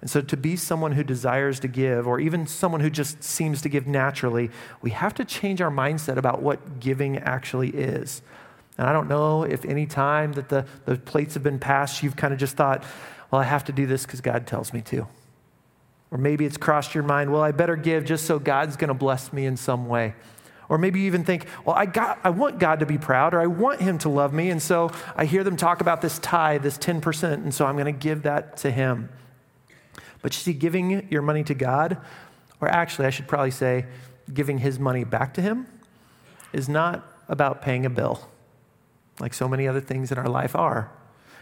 And 0.00 0.08
so, 0.08 0.22
to 0.22 0.36
be 0.36 0.56
someone 0.56 0.92
who 0.92 1.04
desires 1.04 1.60
to 1.60 1.68
give, 1.68 2.06
or 2.06 2.20
even 2.20 2.46
someone 2.46 2.80
who 2.80 2.88
just 2.88 3.22
seems 3.22 3.60
to 3.62 3.68
give 3.68 3.86
naturally, 3.86 4.50
we 4.80 4.90
have 4.90 5.12
to 5.14 5.24
change 5.24 5.60
our 5.60 5.70
mindset 5.70 6.16
about 6.16 6.40
what 6.40 6.80
giving 6.80 7.18
actually 7.18 7.68
is. 7.70 8.22
And 8.78 8.88
I 8.88 8.94
don't 8.94 9.08
know 9.08 9.42
if 9.42 9.64
any 9.66 9.84
time 9.84 10.32
that 10.32 10.48
the, 10.48 10.64
the 10.86 10.96
plates 10.96 11.34
have 11.34 11.42
been 11.42 11.58
passed, 11.58 12.02
you've 12.02 12.16
kind 12.16 12.32
of 12.32 12.40
just 12.40 12.56
thought, 12.56 12.82
well, 13.30 13.40
I 13.40 13.44
have 13.44 13.64
to 13.64 13.72
do 13.72 13.86
this 13.86 14.06
because 14.06 14.22
God 14.22 14.46
tells 14.46 14.72
me 14.72 14.80
to. 14.82 15.06
Or 16.10 16.16
maybe 16.16 16.46
it's 16.46 16.56
crossed 16.56 16.94
your 16.94 17.04
mind, 17.04 17.30
well, 17.30 17.42
I 17.42 17.52
better 17.52 17.76
give 17.76 18.06
just 18.06 18.24
so 18.24 18.38
God's 18.38 18.76
going 18.76 18.88
to 18.88 18.94
bless 18.94 19.34
me 19.34 19.44
in 19.44 19.56
some 19.56 19.86
way. 19.86 20.14
Or 20.70 20.78
maybe 20.78 21.00
you 21.00 21.06
even 21.06 21.24
think, 21.24 21.46
well, 21.64 21.76
I, 21.76 21.84
got, 21.84 22.20
I 22.24 22.30
want 22.30 22.58
God 22.58 22.80
to 22.80 22.86
be 22.86 22.96
proud, 22.96 23.34
or 23.34 23.40
I 23.40 23.46
want 23.46 23.80
Him 23.80 23.98
to 23.98 24.08
love 24.08 24.32
me. 24.32 24.50
And 24.50 24.62
so 24.62 24.90
I 25.16 25.24
hear 25.24 25.44
them 25.44 25.56
talk 25.56 25.80
about 25.80 26.00
this 26.00 26.18
tithe, 26.20 26.62
this 26.62 26.78
10%, 26.78 27.32
and 27.34 27.52
so 27.52 27.66
I'm 27.66 27.74
going 27.74 27.84
to 27.86 27.92
give 27.92 28.22
that 28.22 28.56
to 28.58 28.70
Him. 28.70 29.08
But 30.22 30.34
you 30.34 30.40
see, 30.40 30.52
giving 30.52 31.08
your 31.10 31.22
money 31.22 31.44
to 31.44 31.54
God, 31.54 31.98
or 32.60 32.68
actually, 32.68 33.06
I 33.06 33.10
should 33.10 33.28
probably 33.28 33.50
say, 33.50 33.86
giving 34.32 34.58
his 34.58 34.78
money 34.78 35.04
back 35.04 35.34
to 35.34 35.42
him, 35.42 35.66
is 36.52 36.68
not 36.68 37.06
about 37.28 37.62
paying 37.62 37.86
a 37.86 37.90
bill, 37.90 38.28
like 39.18 39.32
so 39.32 39.48
many 39.48 39.66
other 39.66 39.80
things 39.80 40.12
in 40.12 40.18
our 40.18 40.28
life 40.28 40.54
are. 40.54 40.90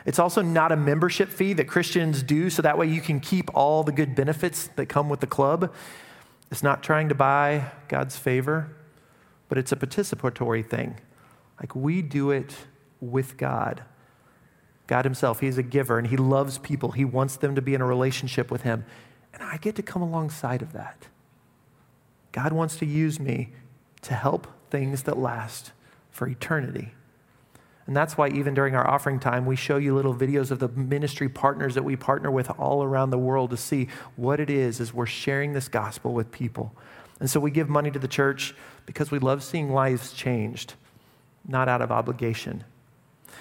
It's 0.06 0.18
also 0.18 0.42
not 0.42 0.73
a 0.73 0.76
membership 0.76 1.28
fee 1.28 1.52
that 1.54 1.66
Christians 1.66 2.23
do 2.23 2.50
so 2.50 2.62
that 2.62 2.78
way 2.78 2.87
you 2.87 3.00
can 3.00 3.20
keep 3.20 3.50
all 3.54 3.82
the 3.82 3.92
good 3.92 4.14
benefits 4.14 4.68
that 4.76 4.87
come 4.87 5.09
with 5.09 5.20
the 5.20 5.26
club. 5.26 5.74
It's 6.50 6.62
not 6.62 6.83
trying 6.83 7.09
to 7.09 7.14
buy 7.14 7.72
God's 7.88 8.16
favor, 8.16 8.74
but 9.48 9.59
it's 9.59 9.72
a 9.72 9.76
participatory 9.76 10.66
thing. 10.66 10.96
Like 11.61 11.74
we 11.74 12.00
do 12.00 12.31
it 12.31 12.55
with 13.00 13.37
God. 13.37 13.83
God 14.88 15.05
Himself, 15.05 15.38
He's 15.38 15.59
a 15.59 15.62
giver 15.62 15.98
and 15.98 16.09
He 16.09 16.16
loves 16.16 16.59
people. 16.59 16.90
He 16.90 17.05
wants 17.05 17.37
them 17.37 17.55
to 17.55 17.62
be 17.62 17.74
in 17.74 17.81
a 17.81 17.87
relationship 17.87 18.51
with 18.51 18.62
Him. 18.62 18.85
And 19.33 19.42
I 19.42 19.59
get 19.59 19.77
to 19.77 19.83
come 19.83 20.03
alongside 20.03 20.62
of 20.62 20.72
that. 20.72 21.07
God 22.33 22.53
wants 22.53 22.77
to 22.79 22.87
use 22.87 23.20
me 23.20 23.51
to 24.03 24.14
help 24.14 24.48
things 24.70 25.05
that 25.05 25.16
last 25.16 25.72
for 26.11 26.27
eternity. 26.27 26.92
And 27.87 27.96
that's 27.96 28.18
why, 28.18 28.29
even 28.29 28.53
during 28.53 28.74
our 28.74 28.87
offering 28.87 29.18
time, 29.18 29.46
we 29.46 29.57
show 29.57 29.79
you 29.79 29.94
little 29.94 30.14
videos 30.14 30.51
of 30.51 30.59
the 30.59 30.68
ministry 30.68 31.29
partners 31.29 31.74
that 31.74 31.85
we 31.85 31.96
partner 31.96 32.31
with 32.31 32.51
all 32.59 32.83
around 32.83 33.11
the 33.11 33.18
world 33.18 33.48
to 33.51 33.57
see 33.57 33.88
what 34.16 34.40
it 34.40 34.51
is 34.51 34.79
as 34.79 34.92
we're 34.92 35.07
sharing 35.07 35.55
this 35.55 35.68
gospel 35.68 36.12
with 36.12 36.31
people. 36.31 36.74
And 37.18 37.31
so 37.31 37.40
we 37.40 37.51
give 37.51 37.68
money 37.68 37.90
to 37.90 37.98
the 37.98 38.09
church 38.09 38.55
because 38.85 39.11
we 39.11 39.18
love 39.18 39.42
seeing 39.42 39.72
lives 39.72 40.12
changed, 40.12 40.74
not 41.46 41.68
out 41.68 41.81
of 41.81 41.90
obligation. 41.90 42.64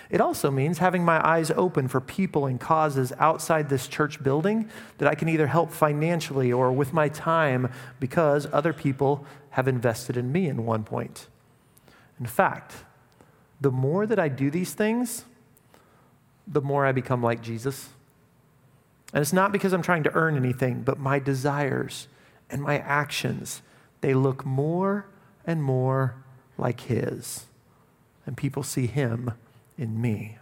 It 0.09 0.21
also 0.21 0.49
means 0.49 0.77
having 0.77 1.03
my 1.03 1.25
eyes 1.27 1.51
open 1.51 1.87
for 1.87 1.99
people 1.99 2.45
and 2.45 2.59
causes 2.59 3.11
outside 3.19 3.67
this 3.67 3.87
church 3.87 4.23
building 4.23 4.69
that 4.99 5.07
I 5.07 5.15
can 5.15 5.27
either 5.27 5.47
help 5.47 5.71
financially 5.71 6.51
or 6.51 6.71
with 6.71 6.93
my 6.93 7.09
time 7.09 7.71
because 7.99 8.47
other 8.53 8.71
people 8.71 9.25
have 9.51 9.67
invested 9.67 10.15
in 10.15 10.31
me 10.31 10.47
in 10.47 10.65
one 10.65 10.83
point. 10.83 11.27
In 12.19 12.25
fact, 12.25 12.73
the 13.59 13.71
more 13.71 14.05
that 14.05 14.19
I 14.19 14.29
do 14.29 14.49
these 14.49 14.73
things, 14.73 15.25
the 16.47 16.61
more 16.61 16.85
I 16.85 16.91
become 16.93 17.21
like 17.21 17.41
Jesus. 17.41 17.89
And 19.13 19.21
it's 19.21 19.33
not 19.33 19.51
because 19.51 19.73
I'm 19.73 19.81
trying 19.81 20.03
to 20.03 20.13
earn 20.13 20.37
anything, 20.37 20.83
but 20.83 20.97
my 20.97 21.19
desires 21.19 22.07
and 22.49 22.61
my 22.61 22.79
actions, 22.79 23.61
they 24.01 24.13
look 24.13 24.45
more 24.45 25.07
and 25.45 25.61
more 25.61 26.15
like 26.57 26.81
His. 26.81 27.45
And 28.25 28.37
people 28.37 28.63
see 28.63 28.87
Him 28.87 29.31
in 29.77 30.01
me. 30.01 30.37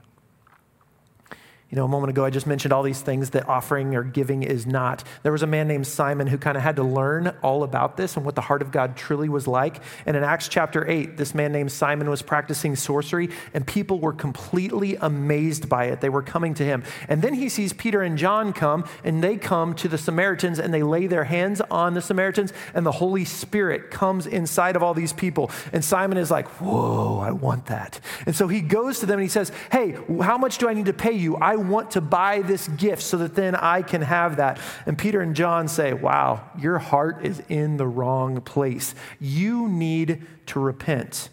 You 1.75 1.81
know, 1.81 1.85
a 1.87 1.89
moment 1.89 2.09
ago, 2.09 2.23
I 2.23 2.29
just 2.29 2.47
mentioned 2.47 2.71
all 2.71 2.83
these 2.83 3.01
things 3.01 3.31
that 3.31 3.49
offering 3.49 3.95
or 3.95 4.03
giving 4.03 4.43
is 4.43 4.65
not. 4.65 5.03
There 5.23 5.33
was 5.33 5.43
a 5.43 5.47
man 5.47 5.67
named 5.67 5.85
Simon 5.85 6.25
who 6.25 6.37
kind 6.37 6.55
of 6.55 6.63
had 6.63 6.77
to 6.77 6.83
learn 6.83 7.35
all 7.43 7.63
about 7.63 7.97
this 7.97 8.15
and 8.15 8.25
what 8.25 8.35
the 8.35 8.39
heart 8.39 8.61
of 8.61 8.71
God 8.71 8.95
truly 8.95 9.27
was 9.27 9.45
like. 9.45 9.81
And 10.05 10.15
in 10.15 10.23
Acts 10.23 10.47
chapter 10.47 10.89
8, 10.89 11.17
this 11.17 11.35
man 11.35 11.51
named 11.51 11.73
Simon 11.73 12.09
was 12.09 12.21
practicing 12.21 12.77
sorcery, 12.77 13.29
and 13.53 13.67
people 13.67 13.99
were 13.99 14.13
completely 14.13 14.95
amazed 14.95 15.67
by 15.67 15.87
it. 15.87 15.99
They 15.99 16.07
were 16.07 16.21
coming 16.21 16.53
to 16.53 16.63
him. 16.63 16.81
And 17.09 17.21
then 17.21 17.33
he 17.33 17.49
sees 17.49 17.73
Peter 17.73 18.01
and 18.01 18.17
John 18.17 18.53
come, 18.53 18.87
and 19.03 19.21
they 19.21 19.35
come 19.35 19.73
to 19.75 19.89
the 19.89 19.97
Samaritans 19.97 20.59
and 20.59 20.73
they 20.73 20.81
lay 20.81 21.07
their 21.07 21.25
hands 21.25 21.59
on 21.69 21.93
the 21.93 22.01
Samaritans, 22.01 22.53
and 22.73 22.85
the 22.85 22.93
Holy 22.93 23.25
Spirit 23.25 23.91
comes 23.91 24.27
inside 24.27 24.77
of 24.77 24.83
all 24.83 24.93
these 24.93 25.11
people. 25.11 25.51
And 25.73 25.83
Simon 25.83 26.17
is 26.17 26.31
like, 26.31 26.47
Whoa, 26.61 27.19
I 27.19 27.31
want 27.31 27.65
that. 27.65 27.99
And 28.25 28.33
so 28.33 28.47
he 28.47 28.61
goes 28.61 29.01
to 29.01 29.05
them 29.05 29.19
and 29.19 29.23
he 29.23 29.29
says, 29.29 29.51
Hey, 29.73 29.97
how 30.21 30.37
much 30.37 30.57
do 30.57 30.69
I 30.69 30.73
need 30.73 30.85
to 30.85 30.93
pay 30.93 31.11
you? 31.11 31.35
I 31.35 31.64
want 31.69 31.91
to 31.91 32.01
buy 32.01 32.41
this 32.41 32.67
gift 32.67 33.01
so 33.01 33.17
that 33.17 33.35
then 33.35 33.55
I 33.55 33.81
can 33.81 34.01
have 34.01 34.37
that. 34.37 34.59
And 34.85 34.97
Peter 34.97 35.21
and 35.21 35.35
John 35.35 35.67
say, 35.67 35.93
Wow, 35.93 36.49
your 36.57 36.79
heart 36.79 37.25
is 37.25 37.41
in 37.49 37.77
the 37.77 37.87
wrong 37.87 38.41
place. 38.41 38.95
You 39.19 39.67
need 39.67 40.25
to 40.47 40.59
repent. 40.59 41.29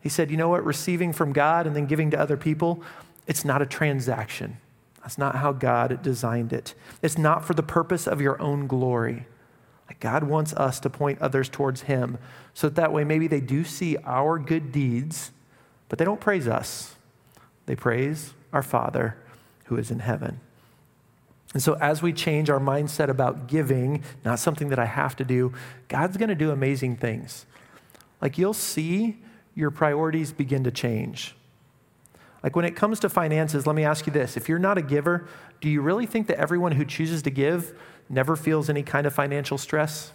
He 0.00 0.08
said, 0.08 0.30
You 0.30 0.36
know 0.36 0.48
what? 0.48 0.64
Receiving 0.64 1.12
from 1.12 1.32
God 1.32 1.66
and 1.66 1.74
then 1.74 1.86
giving 1.86 2.10
to 2.10 2.18
other 2.18 2.36
people, 2.36 2.82
it's 3.26 3.44
not 3.44 3.62
a 3.62 3.66
transaction. 3.66 4.58
That's 5.02 5.18
not 5.18 5.36
how 5.36 5.52
God 5.52 6.02
designed 6.02 6.52
it. 6.52 6.74
It's 7.02 7.18
not 7.18 7.44
for 7.44 7.54
the 7.54 7.62
purpose 7.62 8.06
of 8.06 8.20
your 8.20 8.40
own 8.40 8.66
glory. 8.66 9.26
God 10.00 10.24
wants 10.24 10.52
us 10.54 10.80
to 10.80 10.90
point 10.90 11.20
others 11.20 11.48
towards 11.48 11.82
Him 11.82 12.18
so 12.52 12.68
that, 12.68 12.76
that 12.76 12.92
way 12.92 13.04
maybe 13.04 13.26
they 13.26 13.40
do 13.40 13.64
see 13.64 13.96
our 14.04 14.38
good 14.38 14.72
deeds, 14.72 15.30
but 15.88 15.98
they 15.98 16.04
don't 16.04 16.20
praise 16.20 16.48
us. 16.48 16.96
They 17.66 17.76
praise 17.76 18.32
our 18.52 18.62
Father 18.62 19.16
who 19.64 19.76
is 19.76 19.90
in 19.90 20.00
heaven. 20.00 20.40
And 21.54 21.62
so, 21.62 21.74
as 21.74 22.02
we 22.02 22.12
change 22.12 22.50
our 22.50 22.58
mindset 22.58 23.08
about 23.08 23.46
giving, 23.46 24.02
not 24.24 24.40
something 24.40 24.70
that 24.70 24.78
I 24.78 24.86
have 24.86 25.14
to 25.16 25.24
do, 25.24 25.52
God's 25.88 26.16
going 26.16 26.28
to 26.28 26.34
do 26.34 26.50
amazing 26.50 26.96
things. 26.96 27.46
Like 28.20 28.38
you'll 28.38 28.54
see 28.54 29.18
your 29.54 29.70
priorities 29.70 30.32
begin 30.32 30.64
to 30.64 30.70
change. 30.70 31.36
Like 32.42 32.56
when 32.56 32.64
it 32.64 32.74
comes 32.74 33.00
to 33.00 33.08
finances, 33.08 33.66
let 33.66 33.76
me 33.76 33.84
ask 33.84 34.06
you 34.06 34.12
this 34.12 34.36
if 34.36 34.48
you're 34.48 34.58
not 34.58 34.78
a 34.78 34.82
giver, 34.82 35.26
do 35.60 35.68
you 35.68 35.80
really 35.80 36.06
think 36.06 36.26
that 36.26 36.38
everyone 36.38 36.72
who 36.72 36.84
chooses 36.84 37.22
to 37.22 37.30
give 37.30 37.78
never 38.08 38.34
feels 38.36 38.68
any 38.68 38.82
kind 38.82 39.06
of 39.06 39.14
financial 39.14 39.56
stress? 39.56 40.12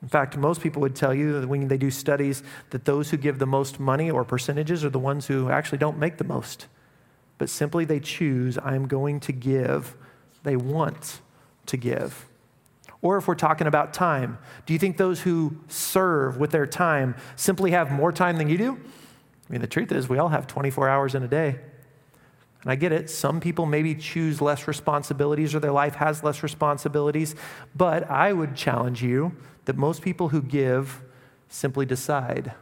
In 0.00 0.08
fact, 0.08 0.36
most 0.36 0.60
people 0.60 0.80
would 0.82 0.94
tell 0.94 1.12
you 1.12 1.40
that 1.40 1.48
when 1.48 1.68
they 1.68 1.76
do 1.76 1.90
studies 1.90 2.42
that 2.70 2.84
those 2.84 3.10
who 3.10 3.16
give 3.16 3.38
the 3.38 3.46
most 3.46 3.80
money 3.80 4.10
or 4.10 4.24
percentages 4.24 4.84
are 4.84 4.90
the 4.90 4.98
ones 4.98 5.26
who 5.26 5.50
actually 5.50 5.78
don't 5.78 5.98
make 5.98 6.18
the 6.18 6.24
most 6.24 6.66
but 7.38 7.48
simply 7.48 7.84
they 7.84 8.00
choose, 8.00 8.58
I'm 8.62 8.86
going 8.86 9.20
to 9.20 9.32
give. 9.32 9.96
They 10.42 10.56
want 10.56 11.20
to 11.66 11.76
give. 11.76 12.26
Or 13.00 13.16
if 13.16 13.28
we're 13.28 13.36
talking 13.36 13.66
about 13.66 13.94
time, 13.94 14.38
do 14.66 14.72
you 14.72 14.78
think 14.78 14.96
those 14.96 15.20
who 15.20 15.56
serve 15.68 16.36
with 16.36 16.50
their 16.50 16.66
time 16.66 17.14
simply 17.36 17.70
have 17.70 17.92
more 17.92 18.10
time 18.10 18.36
than 18.38 18.48
you 18.48 18.58
do? 18.58 18.72
I 18.72 19.52
mean, 19.52 19.60
the 19.60 19.68
truth 19.68 19.92
is, 19.92 20.08
we 20.08 20.18
all 20.18 20.28
have 20.28 20.46
24 20.46 20.88
hours 20.88 21.14
in 21.14 21.22
a 21.22 21.28
day. 21.28 21.60
And 22.62 22.72
I 22.72 22.74
get 22.74 22.90
it. 22.90 23.08
Some 23.08 23.40
people 23.40 23.66
maybe 23.66 23.94
choose 23.94 24.40
less 24.40 24.66
responsibilities 24.66 25.54
or 25.54 25.60
their 25.60 25.72
life 25.72 25.94
has 25.94 26.24
less 26.24 26.42
responsibilities. 26.42 27.36
But 27.74 28.10
I 28.10 28.32
would 28.32 28.56
challenge 28.56 29.02
you 29.02 29.36
that 29.66 29.76
most 29.76 30.02
people 30.02 30.30
who 30.30 30.42
give 30.42 31.02
simply 31.48 31.86
decide, 31.86 32.52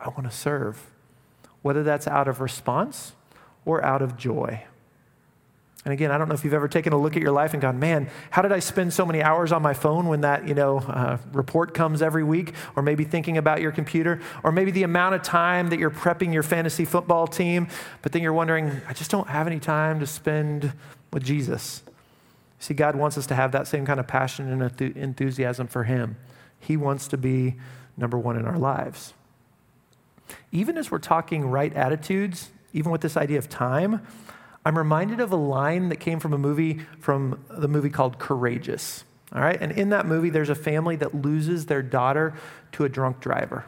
I 0.00 0.08
want 0.10 0.24
to 0.24 0.30
serve, 0.30 0.90
whether 1.62 1.82
that's 1.82 2.06
out 2.06 2.28
of 2.28 2.40
response 2.40 3.14
or 3.64 3.84
out 3.84 4.02
of 4.02 4.16
joy. 4.16 4.64
And 5.84 5.92
again, 5.92 6.12
I 6.12 6.18
don't 6.18 6.28
know 6.28 6.34
if 6.34 6.44
you've 6.44 6.54
ever 6.54 6.68
taken 6.68 6.92
a 6.92 6.98
look 6.98 7.16
at 7.16 7.22
your 7.22 7.32
life 7.32 7.54
and 7.54 7.60
gone, 7.60 7.80
man, 7.80 8.08
how 8.30 8.40
did 8.42 8.52
I 8.52 8.60
spend 8.60 8.92
so 8.92 9.04
many 9.04 9.20
hours 9.20 9.50
on 9.50 9.62
my 9.62 9.74
phone 9.74 10.06
when 10.06 10.20
that, 10.20 10.46
you 10.46 10.54
know, 10.54 10.78
uh, 10.78 11.18
report 11.32 11.74
comes 11.74 12.02
every 12.02 12.22
week? 12.22 12.54
Or 12.76 12.84
maybe 12.84 13.02
thinking 13.02 13.36
about 13.36 13.60
your 13.60 13.72
computer, 13.72 14.20
or 14.44 14.52
maybe 14.52 14.70
the 14.70 14.84
amount 14.84 15.16
of 15.16 15.22
time 15.22 15.70
that 15.70 15.80
you're 15.80 15.90
prepping 15.90 16.32
your 16.32 16.44
fantasy 16.44 16.84
football 16.84 17.26
team, 17.26 17.66
but 18.00 18.12
then 18.12 18.22
you're 18.22 18.32
wondering, 18.32 18.80
I 18.88 18.92
just 18.92 19.10
don't 19.10 19.26
have 19.26 19.48
any 19.48 19.58
time 19.58 19.98
to 19.98 20.06
spend 20.06 20.72
with 21.12 21.24
Jesus. 21.24 21.82
See, 22.60 22.74
God 22.74 22.94
wants 22.94 23.18
us 23.18 23.26
to 23.26 23.34
have 23.34 23.50
that 23.50 23.66
same 23.66 23.84
kind 23.84 23.98
of 23.98 24.06
passion 24.06 24.52
and 24.52 24.80
enthusiasm 24.96 25.66
for 25.66 25.82
Him. 25.82 26.16
He 26.60 26.76
wants 26.76 27.08
to 27.08 27.16
be 27.16 27.56
number 27.96 28.16
one 28.16 28.36
in 28.36 28.44
our 28.44 28.56
lives. 28.56 29.14
Even 30.52 30.78
as 30.78 30.88
we're 30.88 30.98
talking 30.98 31.46
right 31.46 31.74
attitudes, 31.74 32.50
even 32.72 32.92
with 32.92 33.00
this 33.00 33.16
idea 33.16 33.38
of 33.38 33.48
time, 33.48 34.06
I'm 34.64 34.78
reminded 34.78 35.20
of 35.20 35.32
a 35.32 35.36
line 35.36 35.88
that 35.88 35.96
came 35.96 36.20
from 36.20 36.32
a 36.32 36.38
movie, 36.38 36.80
from 37.00 37.44
the 37.50 37.68
movie 37.68 37.90
called 37.90 38.18
Courageous. 38.18 39.04
All 39.34 39.40
right, 39.40 39.58
and 39.60 39.72
in 39.72 39.88
that 39.88 40.06
movie, 40.06 40.30
there's 40.30 40.50
a 40.50 40.54
family 40.54 40.96
that 40.96 41.14
loses 41.14 41.66
their 41.66 41.82
daughter 41.82 42.34
to 42.72 42.84
a 42.84 42.88
drunk 42.88 43.20
driver. 43.20 43.64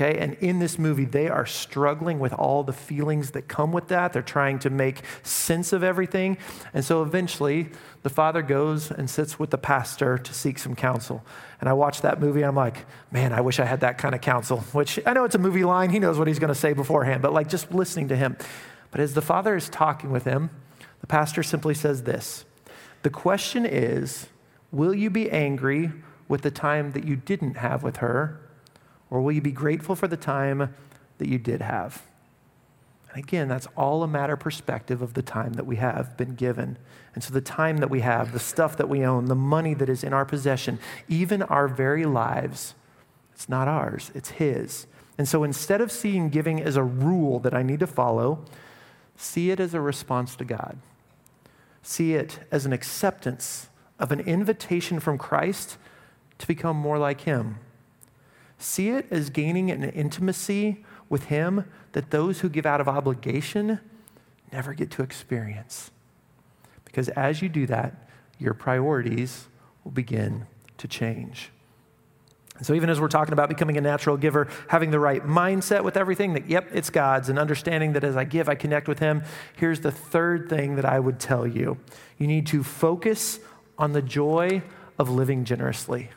Okay, 0.00 0.16
and 0.16 0.34
in 0.34 0.60
this 0.60 0.78
movie, 0.78 1.06
they 1.06 1.28
are 1.28 1.44
struggling 1.44 2.20
with 2.20 2.32
all 2.32 2.62
the 2.62 2.72
feelings 2.72 3.32
that 3.32 3.48
come 3.48 3.72
with 3.72 3.88
that. 3.88 4.12
They're 4.12 4.22
trying 4.22 4.60
to 4.60 4.70
make 4.70 5.02
sense 5.24 5.72
of 5.72 5.82
everything. 5.82 6.38
And 6.72 6.84
so 6.84 7.02
eventually, 7.02 7.70
the 8.04 8.08
father 8.08 8.40
goes 8.40 8.92
and 8.92 9.10
sits 9.10 9.40
with 9.40 9.50
the 9.50 9.58
pastor 9.58 10.16
to 10.16 10.32
seek 10.32 10.60
some 10.60 10.76
counsel. 10.76 11.24
And 11.58 11.68
I 11.68 11.72
watch 11.72 12.02
that 12.02 12.20
movie, 12.20 12.42
and 12.42 12.48
I'm 12.48 12.54
like, 12.54 12.86
man, 13.10 13.32
I 13.32 13.40
wish 13.40 13.58
I 13.58 13.64
had 13.64 13.80
that 13.80 13.98
kind 13.98 14.14
of 14.14 14.20
counsel, 14.20 14.58
which 14.72 15.00
I 15.04 15.14
know 15.14 15.24
it's 15.24 15.34
a 15.34 15.38
movie 15.40 15.64
line. 15.64 15.90
He 15.90 15.98
knows 15.98 16.16
what 16.16 16.28
he's 16.28 16.38
going 16.38 16.46
to 16.46 16.54
say 16.54 16.74
beforehand, 16.74 17.20
but 17.20 17.32
like 17.32 17.48
just 17.48 17.74
listening 17.74 18.06
to 18.06 18.16
him. 18.16 18.36
But 18.92 19.00
as 19.00 19.14
the 19.14 19.22
father 19.22 19.56
is 19.56 19.68
talking 19.68 20.12
with 20.12 20.22
him, 20.22 20.50
the 21.00 21.08
pastor 21.08 21.42
simply 21.42 21.74
says 21.74 22.04
this 22.04 22.44
The 23.02 23.10
question 23.10 23.66
is, 23.66 24.28
will 24.70 24.94
you 24.94 25.10
be 25.10 25.28
angry 25.28 25.90
with 26.28 26.42
the 26.42 26.52
time 26.52 26.92
that 26.92 27.02
you 27.02 27.16
didn't 27.16 27.56
have 27.56 27.82
with 27.82 27.96
her, 27.96 28.47
or 29.10 29.20
will 29.20 29.32
you 29.32 29.40
be 29.40 29.52
grateful 29.52 29.94
for 29.94 30.08
the 30.08 30.16
time 30.16 30.74
that 31.18 31.28
you 31.28 31.38
did 31.38 31.62
have? 31.62 32.02
And 33.10 33.24
again, 33.24 33.48
that's 33.48 33.66
all 33.76 34.02
a 34.02 34.08
matter 34.08 34.34
of 34.34 34.40
perspective 34.40 35.00
of 35.00 35.14
the 35.14 35.22
time 35.22 35.54
that 35.54 35.66
we 35.66 35.76
have 35.76 36.16
been 36.16 36.34
given. 36.34 36.76
And 37.14 37.24
so, 37.24 37.32
the 37.32 37.40
time 37.40 37.78
that 37.78 37.90
we 37.90 38.00
have, 38.00 38.32
the 38.32 38.38
stuff 38.38 38.76
that 38.76 38.88
we 38.88 39.04
own, 39.04 39.26
the 39.26 39.34
money 39.34 39.74
that 39.74 39.88
is 39.88 40.04
in 40.04 40.12
our 40.12 40.24
possession, 40.24 40.78
even 41.08 41.42
our 41.42 41.68
very 41.68 42.04
lives, 42.04 42.74
it's 43.32 43.48
not 43.48 43.66
ours, 43.66 44.10
it's 44.14 44.30
His. 44.30 44.86
And 45.16 45.26
so, 45.26 45.42
instead 45.42 45.80
of 45.80 45.90
seeing 45.90 46.28
giving 46.28 46.62
as 46.62 46.76
a 46.76 46.82
rule 46.82 47.38
that 47.40 47.54
I 47.54 47.62
need 47.62 47.80
to 47.80 47.86
follow, 47.86 48.44
See 49.20 49.50
it 49.50 49.58
as 49.58 49.74
a 49.74 49.80
response 49.80 50.36
to 50.36 50.44
God. 50.44 50.78
See 51.82 52.14
it 52.14 52.38
as 52.52 52.64
an 52.64 52.72
acceptance 52.72 53.68
of 53.98 54.12
an 54.12 54.20
invitation 54.20 55.00
from 55.00 55.18
Christ 55.18 55.76
to 56.38 56.46
become 56.46 56.76
more 56.76 56.98
like 56.98 57.22
Him. 57.22 57.58
See 58.58 58.90
it 58.90 59.06
as 59.10 59.30
gaining 59.30 59.70
an 59.70 59.84
intimacy 59.84 60.84
with 61.08 61.24
Him 61.24 61.64
that 61.92 62.10
those 62.10 62.40
who 62.40 62.48
give 62.48 62.66
out 62.66 62.80
of 62.80 62.88
obligation 62.88 63.80
never 64.52 64.74
get 64.74 64.90
to 64.92 65.02
experience. 65.02 65.90
Because 66.84 67.08
as 67.10 67.40
you 67.40 67.48
do 67.48 67.66
that, 67.66 68.08
your 68.38 68.54
priorities 68.54 69.46
will 69.84 69.92
begin 69.92 70.46
to 70.78 70.88
change. 70.88 71.50
So, 72.60 72.74
even 72.74 72.90
as 72.90 73.00
we're 73.00 73.08
talking 73.08 73.32
about 73.32 73.48
becoming 73.48 73.76
a 73.76 73.80
natural 73.80 74.16
giver, 74.16 74.48
having 74.66 74.90
the 74.90 74.98
right 74.98 75.24
mindset 75.24 75.84
with 75.84 75.96
everything 75.96 76.32
that, 76.32 76.50
yep, 76.50 76.68
it's 76.72 76.90
God's, 76.90 77.28
and 77.28 77.38
understanding 77.38 77.92
that 77.92 78.02
as 78.02 78.16
I 78.16 78.24
give, 78.24 78.48
I 78.48 78.56
connect 78.56 78.88
with 78.88 78.98
Him, 78.98 79.22
here's 79.56 79.80
the 79.80 79.92
third 79.92 80.48
thing 80.48 80.74
that 80.74 80.84
I 80.84 80.98
would 80.98 81.20
tell 81.20 81.46
you 81.46 81.78
you 82.18 82.26
need 82.26 82.48
to 82.48 82.64
focus 82.64 83.38
on 83.78 83.92
the 83.92 84.02
joy 84.02 84.62
of 84.98 85.08
living 85.08 85.44
generously. 85.44 86.10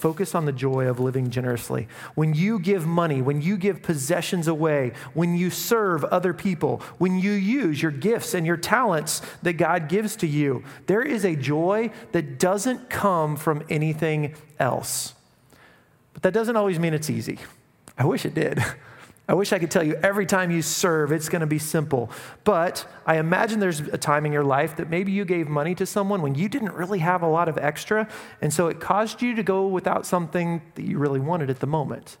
Focus 0.00 0.34
on 0.34 0.46
the 0.46 0.52
joy 0.52 0.86
of 0.86 0.98
living 0.98 1.28
generously. 1.28 1.86
When 2.14 2.32
you 2.32 2.58
give 2.58 2.86
money, 2.86 3.20
when 3.20 3.42
you 3.42 3.58
give 3.58 3.82
possessions 3.82 4.48
away, 4.48 4.92
when 5.12 5.36
you 5.36 5.50
serve 5.50 6.04
other 6.04 6.32
people, 6.32 6.80
when 6.96 7.18
you 7.18 7.32
use 7.32 7.82
your 7.82 7.90
gifts 7.90 8.32
and 8.32 8.46
your 8.46 8.56
talents 8.56 9.20
that 9.42 9.54
God 9.54 9.90
gives 9.90 10.16
to 10.16 10.26
you, 10.26 10.64
there 10.86 11.02
is 11.02 11.26
a 11.26 11.36
joy 11.36 11.90
that 12.12 12.38
doesn't 12.38 12.88
come 12.88 13.36
from 13.36 13.62
anything 13.68 14.34
else. 14.58 15.12
But 16.14 16.22
that 16.22 16.32
doesn't 16.32 16.56
always 16.56 16.78
mean 16.78 16.94
it's 16.94 17.10
easy. 17.10 17.38
I 17.98 18.06
wish 18.06 18.24
it 18.24 18.34
did. 18.34 18.64
I 19.30 19.34
wish 19.34 19.52
I 19.52 19.60
could 19.60 19.70
tell 19.70 19.84
you 19.84 19.94
every 20.02 20.26
time 20.26 20.50
you 20.50 20.60
serve, 20.60 21.12
it's 21.12 21.28
going 21.28 21.38
to 21.40 21.46
be 21.46 21.60
simple. 21.60 22.10
But 22.42 22.84
I 23.06 23.18
imagine 23.18 23.60
there's 23.60 23.78
a 23.78 23.96
time 23.96 24.26
in 24.26 24.32
your 24.32 24.42
life 24.42 24.74
that 24.74 24.90
maybe 24.90 25.12
you 25.12 25.24
gave 25.24 25.46
money 25.46 25.72
to 25.76 25.86
someone 25.86 26.20
when 26.20 26.34
you 26.34 26.48
didn't 26.48 26.72
really 26.72 26.98
have 26.98 27.22
a 27.22 27.28
lot 27.28 27.48
of 27.48 27.56
extra, 27.56 28.08
and 28.42 28.52
so 28.52 28.66
it 28.66 28.80
caused 28.80 29.22
you 29.22 29.36
to 29.36 29.44
go 29.44 29.68
without 29.68 30.04
something 30.04 30.62
that 30.74 30.84
you 30.84 30.98
really 30.98 31.20
wanted 31.20 31.48
at 31.48 31.60
the 31.60 31.68
moment. 31.68 32.18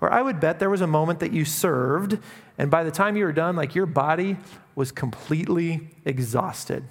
Or 0.00 0.08
I 0.08 0.22
would 0.22 0.38
bet 0.38 0.60
there 0.60 0.70
was 0.70 0.82
a 0.82 0.86
moment 0.86 1.18
that 1.18 1.32
you 1.32 1.44
served, 1.44 2.20
and 2.58 2.70
by 2.70 2.84
the 2.84 2.92
time 2.92 3.16
you 3.16 3.24
were 3.24 3.32
done, 3.32 3.56
like 3.56 3.74
your 3.74 3.86
body 3.86 4.36
was 4.76 4.92
completely 4.92 5.88
exhausted. 6.04 6.84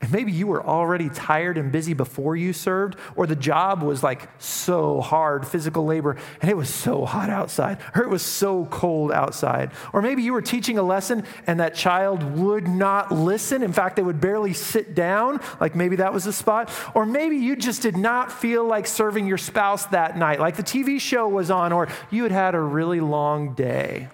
And 0.00 0.10
maybe 0.10 0.32
you 0.32 0.46
were 0.46 0.64
already 0.64 1.10
tired 1.10 1.58
and 1.58 1.70
busy 1.70 1.92
before 1.92 2.34
you 2.34 2.54
served, 2.54 2.96
or 3.16 3.26
the 3.26 3.36
job 3.36 3.82
was 3.82 4.02
like 4.02 4.30
so 4.40 5.02
hard, 5.02 5.46
physical 5.46 5.84
labor, 5.84 6.16
and 6.40 6.50
it 6.50 6.56
was 6.56 6.72
so 6.72 7.04
hot 7.04 7.28
outside, 7.28 7.78
or 7.94 8.02
it 8.02 8.08
was 8.08 8.22
so 8.22 8.64
cold 8.66 9.12
outside. 9.12 9.72
Or 9.92 10.00
maybe 10.00 10.22
you 10.22 10.32
were 10.32 10.40
teaching 10.40 10.78
a 10.78 10.82
lesson 10.82 11.24
and 11.46 11.60
that 11.60 11.74
child 11.74 12.22
would 12.38 12.66
not 12.66 13.12
listen. 13.12 13.62
In 13.62 13.74
fact, 13.74 13.96
they 13.96 14.02
would 14.02 14.22
barely 14.22 14.54
sit 14.54 14.94
down, 14.94 15.40
like 15.60 15.74
maybe 15.74 15.96
that 15.96 16.14
was 16.14 16.24
the 16.24 16.32
spot. 16.32 16.70
Or 16.94 17.04
maybe 17.04 17.36
you 17.36 17.54
just 17.54 17.82
did 17.82 17.96
not 17.96 18.32
feel 18.32 18.64
like 18.64 18.86
serving 18.86 19.26
your 19.26 19.38
spouse 19.38 19.84
that 19.86 20.16
night, 20.16 20.40
like 20.40 20.56
the 20.56 20.62
TV 20.62 20.98
show 20.98 21.28
was 21.28 21.50
on, 21.50 21.74
or 21.74 21.88
you 22.10 22.22
had 22.22 22.32
had 22.32 22.54
a 22.54 22.60
really 22.60 23.00
long 23.00 23.54
day. 23.54 24.08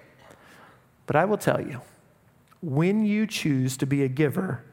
But 1.05 1.15
I 1.15 1.23
will 1.23 1.37
tell 1.37 1.61
you, 1.61 1.79
when 2.61 3.05
you 3.05 3.25
choose 3.25 3.77
to 3.77 3.85
be 3.85 4.03
a 4.03 4.09
giver, 4.09 4.65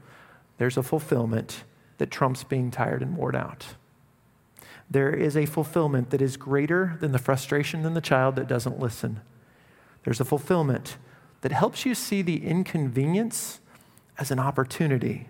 there's 0.59 0.77
a 0.77 0.83
fulfillment 0.83 1.65
that 1.99 2.11
trumps 2.11 2.45
being 2.45 2.71
tired 2.71 3.03
and 3.03 3.17
worn 3.17 3.37
out. 3.37 3.75
There 4.91 5.13
is 5.13 5.37
a 5.37 5.47
fulfillment 5.47 6.11
that 6.11 6.21
is 6.23 6.37
greater 6.37 6.97
than 7.01 7.13
the 7.13 7.19
frustration 7.19 7.85
in 7.85 7.95
the 7.95 8.01
child 8.01 8.37
that 8.37 8.49
doesn't 8.49 8.79
listen. 8.79 9.21
There's 10.05 10.21
a 10.21 10.25
fulfillment 10.25 10.97
that 11.41 11.53
helps 11.53 11.85
you 11.85 11.95
see 11.95 12.23
the 12.23 12.45
inconvenience 12.45 13.61
as 14.19 14.31
an 14.31 14.39
opportunity. 14.39 15.29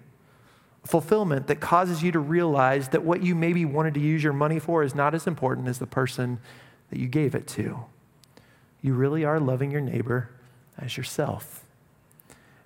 A 0.84 0.88
fulfillment 0.88 1.46
that 1.46 1.60
causes 1.60 2.02
you 2.02 2.12
to 2.12 2.18
realize 2.18 2.88
that 2.90 3.04
what 3.04 3.22
you 3.22 3.34
maybe 3.34 3.64
wanted 3.64 3.94
to 3.94 4.00
use 4.00 4.22
your 4.22 4.32
money 4.32 4.58
for 4.58 4.82
is 4.82 4.94
not 4.94 5.14
as 5.14 5.26
important 5.26 5.68
as 5.68 5.78
the 5.78 5.86
person 5.86 6.38
that 6.90 6.98
you 6.98 7.08
gave 7.08 7.34
it 7.34 7.46
to. 7.48 7.84
You 8.82 8.94
really 8.94 9.24
are 9.24 9.40
loving 9.40 9.70
your 9.70 9.80
neighbor 9.80 10.30
as 10.76 10.96
yourself. 10.96 11.63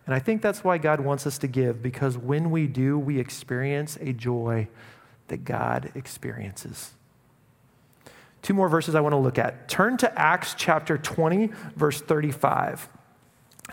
And 0.08 0.14
I 0.14 0.20
think 0.20 0.40
that's 0.40 0.64
why 0.64 0.78
God 0.78 1.00
wants 1.00 1.26
us 1.26 1.36
to 1.36 1.46
give, 1.46 1.82
because 1.82 2.16
when 2.16 2.50
we 2.50 2.66
do, 2.66 2.98
we 2.98 3.20
experience 3.20 3.98
a 4.00 4.14
joy 4.14 4.66
that 5.26 5.44
God 5.44 5.92
experiences. 5.94 6.92
Two 8.40 8.54
more 8.54 8.70
verses 8.70 8.94
I 8.94 9.02
want 9.02 9.12
to 9.12 9.18
look 9.18 9.38
at. 9.38 9.68
Turn 9.68 9.98
to 9.98 10.18
Acts 10.18 10.54
chapter 10.56 10.96
20, 10.96 11.50
verse 11.76 12.00
35. 12.00 12.88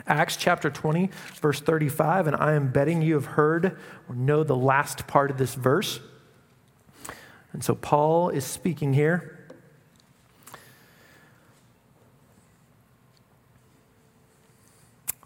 Acts 0.07 0.35
chapter 0.35 0.69
20, 0.69 1.09
verse 1.35 1.61
35, 1.61 2.27
and 2.27 2.35
I 2.35 2.51
am 2.51 2.69
betting 2.69 3.01
you 3.01 3.13
have 3.13 3.27
heard 3.27 3.77
or 4.09 4.15
know 4.15 4.43
the 4.43 4.57
last 4.57 5.07
part 5.07 5.31
of 5.31 5.37
this 5.37 5.55
verse. 5.55 6.01
And 7.53 7.63
so 7.63 7.75
Paul 7.75 8.27
is 8.27 8.43
speaking 8.43 8.91
here. 8.91 9.39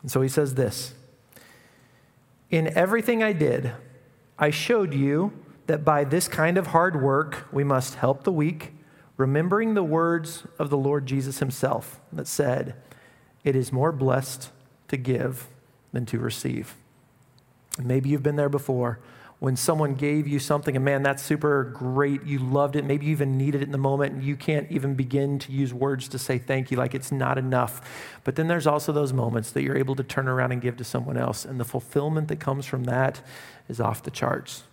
And 0.03 0.11
so 0.11 0.21
he 0.21 0.29
says 0.29 0.53
this 0.53 0.93
in 2.49 2.75
everything 2.77 3.21
I 3.23 3.33
did, 3.33 3.71
I 4.37 4.49
showed 4.49 4.93
you 4.93 5.33
that 5.67 5.85
by 5.85 6.03
this 6.03 6.27
kind 6.27 6.57
of 6.57 6.67
hard 6.67 7.01
work 7.01 7.47
we 7.51 7.63
must 7.63 7.95
help 7.95 8.23
the 8.23 8.31
weak, 8.31 8.73
remembering 9.17 9.73
the 9.73 9.83
words 9.83 10.45
of 10.57 10.69
the 10.69 10.77
Lord 10.77 11.05
Jesus 11.05 11.39
himself 11.39 11.99
that 12.11 12.27
said, 12.27 12.75
It 13.43 13.55
is 13.55 13.71
more 13.71 13.91
blessed 13.91 14.51
to 14.87 14.97
give 14.97 15.47
than 15.91 16.05
to 16.07 16.19
receive. 16.19 16.75
Maybe 17.77 18.09
you've 18.09 18.23
been 18.23 18.35
there 18.35 18.49
before 18.49 18.99
when 19.39 19.55
someone 19.55 19.95
gave 19.95 20.27
you 20.27 20.37
something 20.37 20.75
and 20.75 20.83
man, 20.83 21.01
that's 21.01 21.23
super 21.23 21.63
great. 21.63 22.23
You 22.25 22.39
loved 22.39 22.75
it. 22.75 22.83
Maybe 22.83 23.05
you 23.05 23.13
even 23.13 23.37
needed 23.37 23.61
it 23.61 23.65
in 23.65 23.71
the 23.71 23.77
moment 23.77 24.13
and 24.13 24.23
you 24.23 24.35
can't 24.35 24.69
even 24.69 24.95
begin 24.95 25.39
to 25.39 25.51
use 25.51 25.73
words 25.73 26.09
to 26.09 26.19
say 26.19 26.37
thank 26.37 26.71
you, 26.71 26.77
like 26.77 26.93
it's 26.93 27.11
not 27.11 27.37
enough. 27.37 28.19
But 28.25 28.35
then 28.35 28.49
there's 28.49 28.67
also 28.67 28.91
those 28.91 29.13
moments 29.13 29.51
that 29.51 29.63
you're 29.63 29.77
able 29.77 29.95
to 29.95 30.03
turn 30.03 30.27
around 30.27 30.51
and 30.51 30.61
give 30.61 30.75
to 30.77 30.83
someone 30.83 31.15
else. 31.15 31.45
And 31.45 31.57
the 31.57 31.65
fulfillment 31.65 32.27
that 32.27 32.41
comes 32.41 32.65
from 32.65 32.83
that 32.83 33.21
is 33.69 33.79
off 33.79 34.03
the 34.03 34.11
charts. 34.11 34.63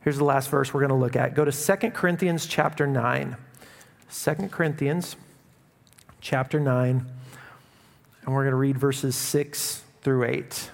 Here's 0.00 0.18
the 0.18 0.24
last 0.24 0.48
verse 0.48 0.72
we're 0.72 0.86
going 0.86 0.90
to 0.90 0.94
look 0.94 1.16
at. 1.16 1.34
Go 1.34 1.44
to 1.44 1.50
2 1.50 1.90
Corinthians 1.90 2.46
chapter 2.46 2.86
9. 2.86 3.36
2 4.14 4.34
Corinthians 4.52 5.16
chapter 6.20 6.60
9. 6.60 7.04
And 8.24 8.34
we're 8.34 8.42
going 8.42 8.52
to 8.52 8.56
read 8.56 8.78
verses 8.78 9.16
6 9.16 9.82
through 10.02 10.22
8. 10.22 10.70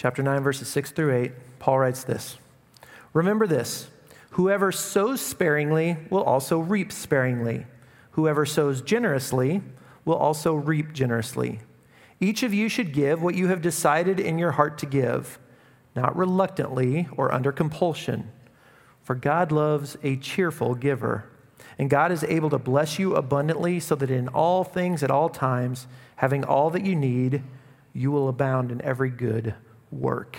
Chapter 0.00 0.22
9, 0.22 0.42
verses 0.42 0.66
6 0.68 0.92
through 0.92 1.14
8, 1.14 1.32
Paul 1.58 1.80
writes 1.80 2.04
this 2.04 2.38
Remember 3.12 3.46
this 3.46 3.90
whoever 4.30 4.72
sows 4.72 5.20
sparingly 5.20 5.98
will 6.08 6.22
also 6.22 6.58
reap 6.58 6.90
sparingly, 6.90 7.66
whoever 8.12 8.46
sows 8.46 8.80
generously 8.80 9.60
will 10.06 10.16
also 10.16 10.54
reap 10.54 10.94
generously. 10.94 11.58
Each 12.18 12.42
of 12.42 12.54
you 12.54 12.70
should 12.70 12.94
give 12.94 13.20
what 13.20 13.34
you 13.34 13.48
have 13.48 13.60
decided 13.60 14.18
in 14.18 14.38
your 14.38 14.52
heart 14.52 14.78
to 14.78 14.86
give, 14.86 15.38
not 15.94 16.16
reluctantly 16.16 17.06
or 17.18 17.30
under 17.30 17.52
compulsion, 17.52 18.32
for 19.02 19.14
God 19.14 19.52
loves 19.52 19.98
a 20.02 20.16
cheerful 20.16 20.74
giver. 20.74 21.26
And 21.78 21.90
God 21.90 22.10
is 22.10 22.24
able 22.24 22.48
to 22.50 22.58
bless 22.58 22.98
you 22.98 23.16
abundantly 23.16 23.80
so 23.80 23.96
that 23.96 24.10
in 24.10 24.28
all 24.28 24.64
things 24.64 25.02
at 25.02 25.10
all 25.10 25.28
times, 25.28 25.86
having 26.16 26.42
all 26.42 26.70
that 26.70 26.86
you 26.86 26.96
need, 26.96 27.42
you 27.92 28.10
will 28.10 28.30
abound 28.30 28.72
in 28.72 28.80
every 28.80 29.10
good 29.10 29.54
work. 29.90 30.38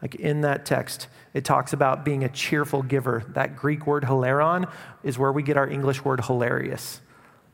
Like 0.00 0.16
in 0.16 0.40
that 0.40 0.66
text, 0.66 1.06
it 1.32 1.44
talks 1.44 1.72
about 1.72 2.04
being 2.04 2.24
a 2.24 2.28
cheerful 2.28 2.82
giver. 2.82 3.24
That 3.28 3.56
Greek 3.56 3.86
word 3.86 4.04
hilaron 4.04 4.70
is 5.04 5.16
where 5.18 5.32
we 5.32 5.42
get 5.42 5.56
our 5.56 5.68
English 5.68 6.04
word 6.04 6.24
hilarious. 6.24 7.00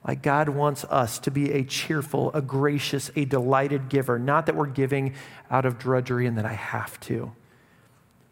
Like 0.07 0.23
God 0.23 0.49
wants 0.49 0.85
us 0.85 1.19
to 1.21 1.31
be 1.31 1.53
a 1.53 1.65
cheerful, 1.65 2.33
a 2.33 2.41
gracious, 2.41 3.11
a 3.15 3.27
delighted 3.27 3.91
giver, 3.91 4.19
not 4.19 4.47
that 4.47 4.57
we're 4.57 4.67
giving 4.67 5.15
out 5.51 5.67
of 5.67 5.79
drudgery 5.79 6.27
and 6.27 6.39
that 6.39 6.47
I 6.47 6.55
have 6.55 6.99
to. 7.01 7.33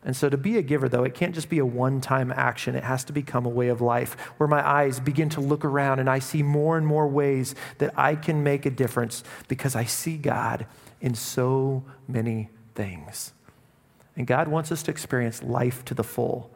And 0.02 0.16
so, 0.16 0.28
to 0.28 0.36
be 0.36 0.56
a 0.56 0.62
giver, 0.62 0.88
though, 0.88 1.02
it 1.02 1.14
can't 1.14 1.34
just 1.34 1.48
be 1.48 1.58
a 1.58 1.66
one 1.66 2.00
time 2.00 2.30
action. 2.30 2.76
It 2.76 2.84
has 2.84 3.02
to 3.04 3.12
become 3.12 3.44
a 3.44 3.48
way 3.48 3.68
of 3.68 3.80
life 3.80 4.14
where 4.36 4.46
my 4.46 4.66
eyes 4.66 5.00
begin 5.00 5.28
to 5.30 5.40
look 5.40 5.64
around 5.64 5.98
and 5.98 6.08
I 6.08 6.20
see 6.20 6.44
more 6.44 6.78
and 6.78 6.86
more 6.86 7.08
ways 7.08 7.56
that 7.78 7.92
I 7.98 8.14
can 8.14 8.44
make 8.44 8.64
a 8.66 8.70
difference 8.70 9.24
because 9.48 9.74
I 9.74 9.84
see 9.84 10.16
God 10.16 10.64
in 11.06 11.14
so 11.14 11.84
many 12.08 12.50
things. 12.74 13.32
And 14.16 14.26
God 14.26 14.48
wants 14.48 14.72
us 14.72 14.82
to 14.82 14.90
experience 14.90 15.40
life 15.40 15.84
to 15.84 15.94
the 15.94 16.02
full. 16.02 16.50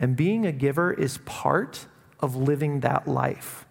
And 0.00 0.16
being 0.16 0.46
a 0.46 0.50
giver 0.50 0.94
is 0.94 1.18
part 1.26 1.86
of 2.18 2.34
living 2.34 2.80
that 2.80 3.06
life. 3.06 3.66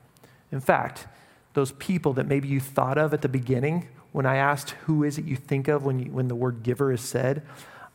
In 0.51 0.60
fact, 0.60 1.07
those 1.53 1.71
people 1.71 2.13
that 2.13 2.27
maybe 2.27 2.47
you 2.47 2.60
thought 2.60 2.99
of 2.99 3.15
at 3.15 3.23
the 3.23 3.29
beginning, 3.29 3.89
when 4.12 4.27
I 4.27 4.36
asked 4.36 4.75
who 4.86 5.03
is 5.03 5.17
it 5.17 5.25
you 5.25 5.36
think 5.36 5.67
of 5.67 5.86
when, 5.86 5.99
you, 5.99 6.12
when 6.12 6.27
the 6.27 6.36
word 6.36 6.62
giver 6.62 6.91
is 6.91 7.01
said, 7.01 7.41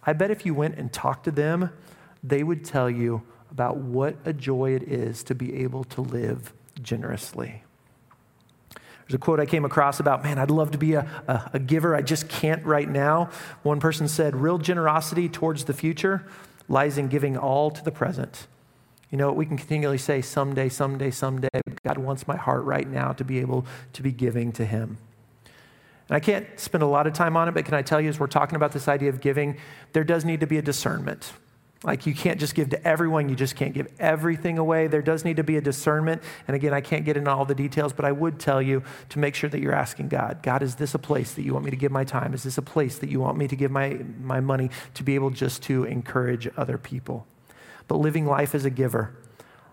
I 0.02 0.12
bet 0.12 0.32
if 0.32 0.44
you 0.44 0.52
went 0.52 0.78
and 0.78 0.92
talked 0.92 1.26
to 1.26 1.30
them, 1.30 1.70
they 2.24 2.42
would 2.42 2.64
tell 2.64 2.90
you 2.90 3.22
about 3.52 3.76
what 3.76 4.16
a 4.24 4.32
joy 4.32 4.74
it 4.74 4.82
is 4.82 5.22
to 5.22 5.34
be 5.36 5.62
able 5.62 5.84
to 5.84 6.00
live 6.00 6.52
generously. 6.82 7.62
There's 9.06 9.14
a 9.14 9.18
quote 9.18 9.38
I 9.38 9.46
came 9.46 9.64
across 9.64 10.00
about, 10.00 10.24
man, 10.24 10.38
I'd 10.38 10.50
love 10.50 10.72
to 10.72 10.78
be 10.78 10.94
a, 10.94 11.08
a, 11.28 11.50
a, 11.54 11.58
giver. 11.60 11.94
I 11.94 12.02
just 12.02 12.28
can't 12.28 12.64
right 12.64 12.88
now. 12.88 13.30
One 13.62 13.78
person 13.78 14.08
said, 14.08 14.34
real 14.34 14.58
generosity 14.58 15.28
towards 15.28 15.64
the 15.64 15.72
future 15.72 16.26
lies 16.68 16.98
in 16.98 17.06
giving 17.06 17.36
all 17.36 17.70
to 17.70 17.84
the 17.84 17.92
present. 17.92 18.48
You 19.12 19.18
know, 19.18 19.32
we 19.32 19.46
can 19.46 19.56
continually 19.56 19.98
say, 19.98 20.22
someday, 20.22 20.68
someday, 20.68 21.12
someday. 21.12 21.60
God 21.84 21.98
wants 21.98 22.26
my 22.26 22.36
heart 22.36 22.64
right 22.64 22.88
now 22.88 23.12
to 23.12 23.24
be 23.24 23.38
able 23.38 23.64
to 23.92 24.02
be 24.02 24.10
giving 24.10 24.50
to 24.52 24.66
Him. 24.66 24.98
And 26.08 26.16
I 26.16 26.20
can't 26.20 26.46
spend 26.58 26.82
a 26.82 26.86
lot 26.86 27.06
of 27.06 27.12
time 27.12 27.36
on 27.36 27.48
it, 27.48 27.52
but 27.52 27.64
can 27.64 27.74
I 27.74 27.82
tell 27.82 28.00
you, 28.00 28.08
as 28.08 28.18
we're 28.18 28.26
talking 28.26 28.56
about 28.56 28.72
this 28.72 28.88
idea 28.88 29.08
of 29.08 29.20
giving, 29.20 29.56
there 29.92 30.02
does 30.02 30.24
need 30.24 30.40
to 30.40 30.46
be 30.48 30.58
a 30.58 30.62
discernment. 30.62 31.32
Like 31.86 32.04
you 32.04 32.14
can't 32.14 32.40
just 32.40 32.56
give 32.56 32.70
to 32.70 32.86
everyone, 32.86 33.28
you 33.28 33.36
just 33.36 33.54
can't 33.54 33.72
give 33.72 33.86
everything 34.00 34.58
away. 34.58 34.88
There 34.88 35.02
does 35.02 35.24
need 35.24 35.36
to 35.36 35.44
be 35.44 35.56
a 35.56 35.60
discernment. 35.60 36.20
And 36.48 36.56
again, 36.56 36.74
I 36.74 36.80
can't 36.80 37.04
get 37.04 37.16
into 37.16 37.30
all 37.30 37.44
the 37.44 37.54
details, 37.54 37.92
but 37.92 38.04
I 38.04 38.10
would 38.10 38.40
tell 38.40 38.60
you 38.60 38.82
to 39.10 39.20
make 39.20 39.36
sure 39.36 39.48
that 39.48 39.60
you're 39.60 39.72
asking 39.72 40.08
God, 40.08 40.40
God, 40.42 40.64
is 40.64 40.74
this 40.74 40.94
a 40.94 40.98
place 40.98 41.34
that 41.34 41.42
you 41.42 41.52
want 41.52 41.64
me 41.64 41.70
to 41.70 41.76
give 41.76 41.92
my 41.92 42.02
time? 42.02 42.34
Is 42.34 42.42
this 42.42 42.58
a 42.58 42.62
place 42.62 42.98
that 42.98 43.08
you 43.08 43.20
want 43.20 43.38
me 43.38 43.46
to 43.46 43.54
give 43.54 43.70
my, 43.70 44.00
my 44.20 44.40
money 44.40 44.68
to 44.94 45.04
be 45.04 45.14
able 45.14 45.30
just 45.30 45.62
to 45.64 45.84
encourage 45.84 46.48
other 46.56 46.76
people? 46.76 47.24
But 47.86 47.98
living 47.98 48.26
life 48.26 48.56
as 48.56 48.64
a 48.64 48.70
giver. 48.70 49.16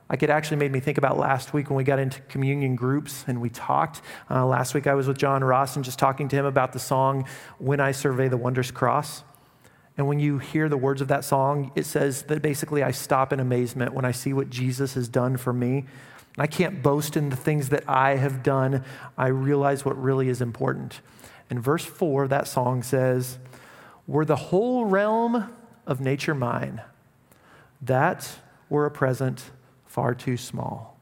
Like 0.07 0.21
it 0.21 0.29
actually 0.29 0.57
made 0.57 0.71
me 0.71 0.79
think 0.79 0.99
about 0.99 1.17
last 1.17 1.51
week 1.51 1.71
when 1.71 1.77
we 1.77 1.83
got 1.83 1.97
into 1.97 2.21
communion 2.21 2.75
groups 2.75 3.25
and 3.25 3.41
we 3.41 3.49
talked. 3.49 4.03
Uh, 4.29 4.45
last 4.45 4.75
week 4.75 4.85
I 4.85 4.93
was 4.93 5.07
with 5.07 5.17
John 5.17 5.43
Ross 5.43 5.75
and 5.75 5.83
just 5.83 5.97
talking 5.97 6.27
to 6.27 6.35
him 6.35 6.45
about 6.45 6.73
the 6.73 6.79
song, 6.79 7.25
When 7.57 7.79
I 7.79 7.91
Survey 7.91 8.27
the 8.27 8.37
Wondrous 8.37 8.69
Cross. 8.69 9.23
And 9.97 10.07
when 10.07 10.19
you 10.19 10.39
hear 10.39 10.69
the 10.69 10.77
words 10.77 11.01
of 11.01 11.07
that 11.09 11.23
song, 11.23 11.71
it 11.75 11.85
says 11.85 12.23
that 12.23 12.41
basically 12.41 12.81
I 12.81 12.91
stop 12.91 13.31
in 13.31 13.39
amazement 13.39 13.93
when 13.93 14.05
I 14.05 14.11
see 14.11 14.33
what 14.33 14.49
Jesus 14.49 14.95
has 14.95 15.07
done 15.07 15.37
for 15.37 15.53
me. 15.53 15.85
I 16.37 16.47
can't 16.47 16.81
boast 16.81 17.15
in 17.15 17.29
the 17.29 17.35
things 17.35 17.69
that 17.69 17.83
I 17.87 18.15
have 18.15 18.41
done. 18.41 18.83
I 19.17 19.27
realize 19.27 19.85
what 19.85 20.01
really 20.01 20.29
is 20.29 20.41
important. 20.41 21.01
And 21.49 21.61
verse 21.61 21.85
4 21.85 22.23
of 22.23 22.29
that 22.31 22.47
song 22.47 22.81
says, 22.81 23.37
Were 24.07 24.25
the 24.25 24.35
whole 24.35 24.85
realm 24.85 25.53
of 25.85 26.01
nature 26.01 26.33
mine, 26.33 26.81
that 27.81 28.37
were 28.69 28.87
a 28.87 28.91
present 28.91 29.51
far 29.85 30.15
too 30.15 30.37
small. 30.37 30.97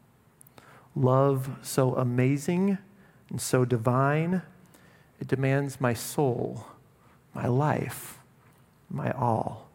Love 0.95 1.49
so 1.62 1.95
amazing 1.95 2.77
and 3.30 3.39
so 3.39 3.63
divine, 3.63 4.41
it 5.21 5.27
demands 5.27 5.80
my 5.80 5.93
soul, 5.93 6.65
my 7.34 7.47
life 7.47 8.20
my 8.93 9.12
all. 9.12 9.69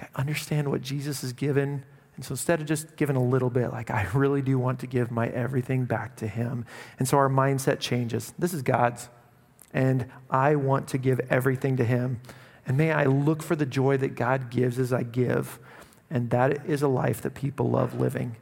I 0.00 0.06
understand 0.14 0.68
what 0.70 0.82
Jesus 0.82 1.22
has 1.22 1.32
given. 1.32 1.84
And 2.16 2.24
so 2.24 2.32
instead 2.32 2.60
of 2.60 2.66
just 2.66 2.96
giving 2.96 3.16
a 3.16 3.22
little 3.22 3.50
bit, 3.50 3.70
like 3.70 3.90
I 3.90 4.06
really 4.14 4.42
do 4.42 4.58
want 4.58 4.80
to 4.80 4.86
give 4.86 5.10
my 5.10 5.28
everything 5.28 5.84
back 5.84 6.16
to 6.16 6.26
Him. 6.26 6.64
And 6.98 7.08
so 7.08 7.16
our 7.18 7.28
mindset 7.28 7.80
changes. 7.80 8.34
This 8.38 8.52
is 8.52 8.62
God's. 8.62 9.08
And 9.72 10.06
I 10.30 10.56
want 10.56 10.88
to 10.88 10.98
give 10.98 11.20
everything 11.30 11.76
to 11.78 11.84
Him. 11.84 12.20
And 12.66 12.76
may 12.76 12.92
I 12.92 13.04
look 13.04 13.42
for 13.42 13.56
the 13.56 13.66
joy 13.66 13.96
that 13.98 14.14
God 14.14 14.50
gives 14.50 14.78
as 14.78 14.92
I 14.92 15.02
give. 15.02 15.58
And 16.10 16.30
that 16.30 16.66
is 16.66 16.82
a 16.82 16.88
life 16.88 17.22
that 17.22 17.34
people 17.34 17.70
love 17.70 17.98
living. 17.98 18.36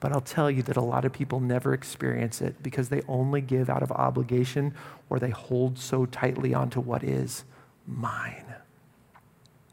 But 0.00 0.12
I'll 0.12 0.20
tell 0.20 0.50
you 0.50 0.62
that 0.64 0.76
a 0.76 0.82
lot 0.82 1.04
of 1.04 1.12
people 1.12 1.38
never 1.38 1.72
experience 1.72 2.40
it 2.40 2.60
because 2.60 2.88
they 2.88 3.02
only 3.06 3.40
give 3.40 3.70
out 3.70 3.84
of 3.84 3.92
obligation 3.92 4.74
or 5.08 5.20
they 5.20 5.30
hold 5.30 5.78
so 5.78 6.06
tightly 6.06 6.52
onto 6.52 6.80
what 6.80 7.04
is 7.04 7.44
mine. 7.86 8.56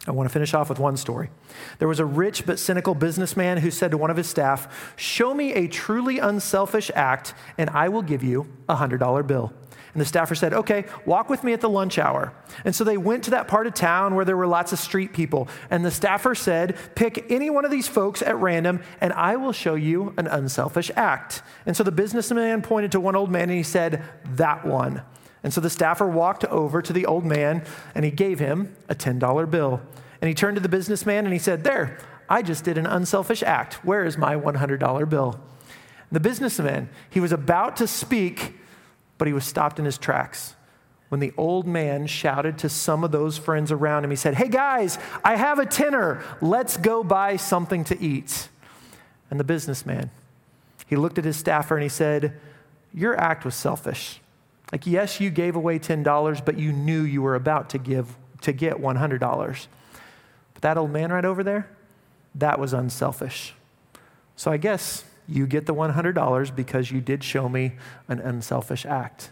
I 0.07 0.11
want 0.11 0.29
to 0.29 0.33
finish 0.33 0.53
off 0.53 0.69
with 0.69 0.79
one 0.79 0.95
story. 0.95 1.29
There 1.77 1.87
was 1.87 1.99
a 1.99 2.05
rich 2.05 2.45
but 2.45 2.57
cynical 2.57 2.95
businessman 2.95 3.57
who 3.57 3.69
said 3.69 3.91
to 3.91 3.97
one 3.97 4.09
of 4.09 4.17
his 4.17 4.27
staff, 4.27 4.93
Show 4.95 5.33
me 5.33 5.53
a 5.53 5.67
truly 5.67 6.19
unselfish 6.19 6.89
act, 6.95 7.33
and 7.57 7.69
I 7.71 7.89
will 7.89 8.01
give 8.01 8.23
you 8.23 8.47
a 8.69 8.77
$100 8.77 9.27
bill. 9.27 9.53
And 9.93 9.99
the 9.99 10.05
staffer 10.05 10.35
said, 10.35 10.53
Okay, 10.53 10.85
walk 11.05 11.29
with 11.29 11.43
me 11.43 11.51
at 11.51 11.59
the 11.59 11.69
lunch 11.69 11.97
hour. 11.97 12.33
And 12.63 12.73
so 12.73 12.85
they 12.85 12.97
went 12.97 13.25
to 13.25 13.31
that 13.31 13.49
part 13.49 13.67
of 13.67 13.73
town 13.73 14.15
where 14.15 14.23
there 14.23 14.37
were 14.37 14.47
lots 14.47 14.71
of 14.71 14.79
street 14.79 15.13
people. 15.13 15.49
And 15.69 15.83
the 15.83 15.91
staffer 15.91 16.33
said, 16.33 16.77
Pick 16.95 17.29
any 17.29 17.49
one 17.49 17.65
of 17.65 17.71
these 17.71 17.87
folks 17.87 18.21
at 18.21 18.37
random, 18.37 18.81
and 19.01 19.11
I 19.13 19.35
will 19.35 19.51
show 19.51 19.75
you 19.75 20.13
an 20.17 20.27
unselfish 20.27 20.91
act. 20.95 21.41
And 21.65 21.75
so 21.75 21.83
the 21.83 21.91
businessman 21.91 22.61
pointed 22.61 22.93
to 22.93 22.99
one 22.99 23.17
old 23.17 23.31
man 23.31 23.43
and 23.43 23.57
he 23.57 23.63
said, 23.63 24.03
That 24.35 24.65
one. 24.65 25.01
And 25.43 25.53
so 25.53 25.61
the 25.61 25.69
staffer 25.69 26.07
walked 26.07 26.45
over 26.45 26.81
to 26.81 26.91
the 26.91 27.05
old 27.05 27.25
man 27.25 27.63
and 27.95 28.03
he 28.03 28.11
gave 28.11 28.39
him 28.39 28.75
a 28.89 28.95
$10 28.95 29.49
bill. 29.49 29.81
And 30.21 30.27
he 30.27 30.35
turned 30.35 30.55
to 30.57 30.61
the 30.61 30.69
businessman 30.69 31.25
and 31.25 31.33
he 31.33 31.39
said, 31.39 31.63
There, 31.63 31.97
I 32.27 32.41
just 32.41 32.63
did 32.63 32.77
an 32.77 32.85
unselfish 32.85 33.41
act. 33.41 33.85
Where 33.85 34.05
is 34.05 34.17
my 34.17 34.35
$100 34.35 35.09
bill? 35.09 35.39
The 36.11 36.19
businessman, 36.19 36.89
he 37.09 37.19
was 37.19 37.31
about 37.31 37.77
to 37.77 37.87
speak, 37.87 38.59
but 39.17 39.27
he 39.27 39.33
was 39.33 39.45
stopped 39.45 39.79
in 39.79 39.85
his 39.85 39.97
tracks 39.97 40.55
when 41.09 41.19
the 41.19 41.33
old 41.37 41.67
man 41.67 42.05
shouted 42.07 42.57
to 42.59 42.69
some 42.69 43.03
of 43.03 43.11
those 43.11 43.37
friends 43.37 43.71
around 43.71 44.03
him. 44.03 44.11
He 44.11 44.15
said, 44.15 44.35
Hey 44.35 44.47
guys, 44.47 44.97
I 45.23 45.35
have 45.35 45.59
a 45.59 45.65
tenner. 45.65 46.23
Let's 46.39 46.77
go 46.77 47.03
buy 47.03 47.35
something 47.35 47.83
to 47.85 47.99
eat. 47.99 48.49
And 49.29 49.39
the 49.39 49.43
businessman, 49.43 50.11
he 50.87 50.95
looked 50.95 51.17
at 51.17 51.25
his 51.25 51.37
staffer 51.37 51.75
and 51.75 51.83
he 51.83 51.89
said, 51.89 52.39
Your 52.93 53.19
act 53.19 53.43
was 53.43 53.55
selfish. 53.55 54.21
Like, 54.71 54.85
yes, 54.85 55.19
you 55.19 55.29
gave 55.29 55.55
away 55.55 55.79
$10, 55.79 56.45
but 56.45 56.57
you 56.57 56.71
knew 56.71 57.01
you 57.01 57.21
were 57.21 57.35
about 57.35 57.69
to 57.71 57.77
give 57.77 58.15
to 58.41 58.53
get 58.53 58.77
$100. 58.77 59.67
But 60.53 60.61
that 60.61 60.77
old 60.77 60.91
man 60.91 61.11
right 61.11 61.25
over 61.25 61.43
there, 61.43 61.69
that 62.35 62.59
was 62.59 62.73
unselfish. 62.73 63.53
So 64.35 64.51
I 64.51 64.57
guess 64.57 65.03
you 65.27 65.47
get 65.47 65.65
the 65.65 65.73
$100 65.73 66.55
because 66.55 66.91
you 66.91 67.01
did 67.01 67.23
show 67.23 67.49
me 67.49 67.73
an 68.07 68.19
unselfish 68.19 68.85
act. 68.85 69.31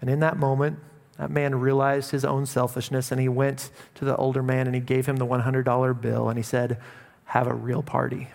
And 0.00 0.10
in 0.10 0.20
that 0.20 0.36
moment, 0.36 0.78
that 1.18 1.30
man 1.30 1.54
realized 1.54 2.10
his 2.10 2.24
own 2.24 2.46
selfishness 2.46 3.12
and 3.12 3.20
he 3.20 3.28
went 3.28 3.70
to 3.94 4.04
the 4.04 4.16
older 4.16 4.42
man 4.42 4.66
and 4.66 4.74
he 4.74 4.80
gave 4.80 5.06
him 5.06 5.16
the 5.16 5.26
$100 5.26 6.00
bill 6.00 6.28
and 6.28 6.38
he 6.38 6.42
said, 6.42 6.78
Have 7.26 7.46
a 7.46 7.54
real 7.54 7.82
party. 7.82 8.28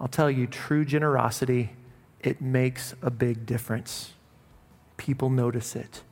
I'll 0.00 0.08
tell 0.08 0.30
you, 0.30 0.46
true 0.46 0.84
generosity, 0.84 1.70
it 2.20 2.40
makes 2.40 2.94
a 3.02 3.10
big 3.10 3.46
difference. 3.46 4.12
People 4.96 5.30
notice 5.30 5.76
it. 5.76 6.02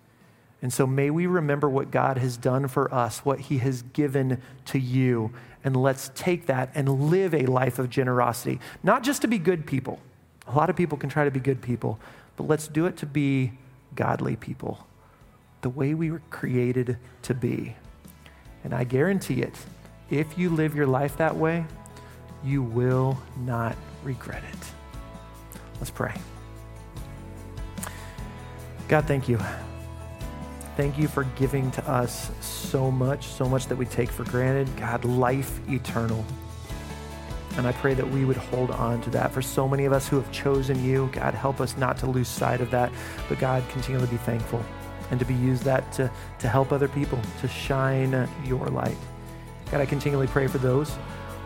And 0.60 0.72
so 0.72 0.86
may 0.86 1.10
we 1.10 1.26
remember 1.26 1.68
what 1.68 1.90
God 1.90 2.18
has 2.18 2.36
done 2.36 2.68
for 2.68 2.92
us, 2.94 3.24
what 3.24 3.40
he 3.40 3.58
has 3.58 3.82
given 3.82 4.40
to 4.66 4.78
you, 4.78 5.32
and 5.64 5.76
let's 5.76 6.10
take 6.14 6.46
that 6.46 6.70
and 6.74 7.10
live 7.10 7.34
a 7.34 7.46
life 7.46 7.78
of 7.78 7.90
generosity. 7.90 8.60
Not 8.82 9.02
just 9.02 9.22
to 9.22 9.28
be 9.28 9.38
good 9.38 9.66
people. 9.66 10.00
A 10.46 10.54
lot 10.54 10.70
of 10.70 10.76
people 10.76 10.98
can 10.98 11.08
try 11.10 11.24
to 11.24 11.30
be 11.30 11.40
good 11.40 11.62
people, 11.62 11.98
but 12.36 12.48
let's 12.48 12.68
do 12.68 12.86
it 12.86 12.96
to 12.98 13.06
be 13.06 13.52
godly 13.94 14.36
people, 14.36 14.86
the 15.60 15.68
way 15.68 15.94
we 15.94 16.10
were 16.10 16.22
created 16.30 16.96
to 17.22 17.34
be. 17.34 17.76
And 18.64 18.72
I 18.72 18.84
guarantee 18.84 19.42
it, 19.42 19.54
if 20.10 20.38
you 20.38 20.50
live 20.50 20.74
your 20.74 20.86
life 20.86 21.16
that 21.16 21.36
way, 21.36 21.64
you 22.44 22.62
will 22.62 23.18
not 23.38 23.76
regret 24.02 24.42
it. 24.52 24.58
Let's 25.78 25.90
pray. 25.90 26.14
God, 28.92 29.06
thank 29.06 29.26
you. 29.26 29.38
Thank 30.76 30.98
you 30.98 31.08
for 31.08 31.24
giving 31.36 31.70
to 31.70 31.90
us 31.90 32.30
so 32.42 32.90
much, 32.90 33.24
so 33.24 33.48
much 33.48 33.66
that 33.68 33.76
we 33.76 33.86
take 33.86 34.10
for 34.10 34.24
granted. 34.24 34.68
God, 34.76 35.06
life 35.06 35.66
eternal. 35.66 36.22
And 37.56 37.66
I 37.66 37.72
pray 37.72 37.94
that 37.94 38.06
we 38.06 38.26
would 38.26 38.36
hold 38.36 38.70
on 38.70 39.00
to 39.00 39.10
that. 39.12 39.32
For 39.32 39.40
so 39.40 39.66
many 39.66 39.86
of 39.86 39.94
us 39.94 40.06
who 40.06 40.16
have 40.16 40.30
chosen 40.30 40.84
you, 40.84 41.08
God, 41.10 41.32
help 41.32 41.58
us 41.58 41.74
not 41.78 41.96
to 42.00 42.06
lose 42.06 42.28
sight 42.28 42.60
of 42.60 42.70
that, 42.72 42.92
but 43.30 43.38
God, 43.38 43.66
continue 43.70 43.98
to 43.98 44.06
be 44.06 44.18
thankful 44.18 44.62
and 45.10 45.18
to 45.18 45.24
be 45.24 45.36
used 45.36 45.62
that 45.62 45.90
to, 45.92 46.10
to 46.40 46.46
help 46.46 46.70
other 46.70 46.88
people, 46.88 47.18
to 47.40 47.48
shine 47.48 48.28
your 48.44 48.66
light. 48.66 48.98
God, 49.70 49.80
I 49.80 49.86
continually 49.86 50.26
pray 50.26 50.48
for 50.48 50.58
those 50.58 50.98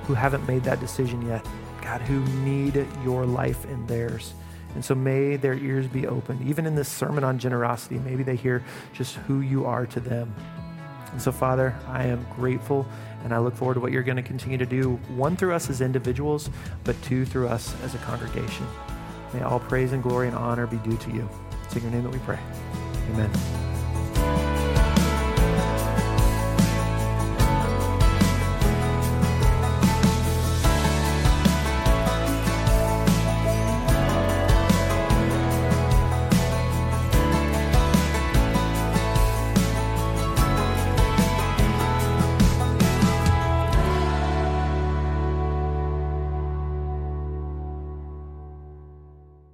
who 0.08 0.14
haven't 0.14 0.44
made 0.48 0.64
that 0.64 0.80
decision 0.80 1.24
yet, 1.24 1.46
God, 1.80 2.00
who 2.00 2.24
need 2.42 2.88
your 3.04 3.24
life 3.24 3.64
in 3.66 3.86
theirs. 3.86 4.34
And 4.76 4.84
so 4.84 4.94
may 4.94 5.36
their 5.36 5.54
ears 5.54 5.86
be 5.86 6.06
open. 6.06 6.46
Even 6.46 6.66
in 6.66 6.74
this 6.74 6.86
sermon 6.86 7.24
on 7.24 7.38
generosity, 7.38 7.98
maybe 7.98 8.22
they 8.22 8.36
hear 8.36 8.62
just 8.92 9.14
who 9.16 9.40
you 9.40 9.64
are 9.64 9.86
to 9.86 10.00
them. 10.00 10.34
And 11.12 11.22
so, 11.22 11.32
Father, 11.32 11.74
I 11.88 12.04
am 12.04 12.26
grateful 12.36 12.86
and 13.24 13.32
I 13.32 13.38
look 13.38 13.54
forward 13.56 13.74
to 13.74 13.80
what 13.80 13.90
you're 13.90 14.02
going 14.02 14.18
to 14.18 14.22
continue 14.22 14.58
to 14.58 14.66
do, 14.66 14.96
one 15.16 15.34
through 15.34 15.54
us 15.54 15.70
as 15.70 15.80
individuals, 15.80 16.50
but 16.84 17.00
two 17.00 17.24
through 17.24 17.48
us 17.48 17.74
as 17.84 17.94
a 17.94 17.98
congregation. 17.98 18.66
May 19.32 19.40
all 19.40 19.60
praise 19.60 19.92
and 19.92 20.02
glory 20.02 20.28
and 20.28 20.36
honor 20.36 20.66
be 20.66 20.76
due 20.76 20.98
to 20.98 21.10
you. 21.10 21.26
It's 21.64 21.74
in 21.74 21.80
your 21.80 21.90
name 21.90 22.02
that 22.02 22.12
we 22.12 22.18
pray. 22.18 22.38
Amen. 23.12 23.65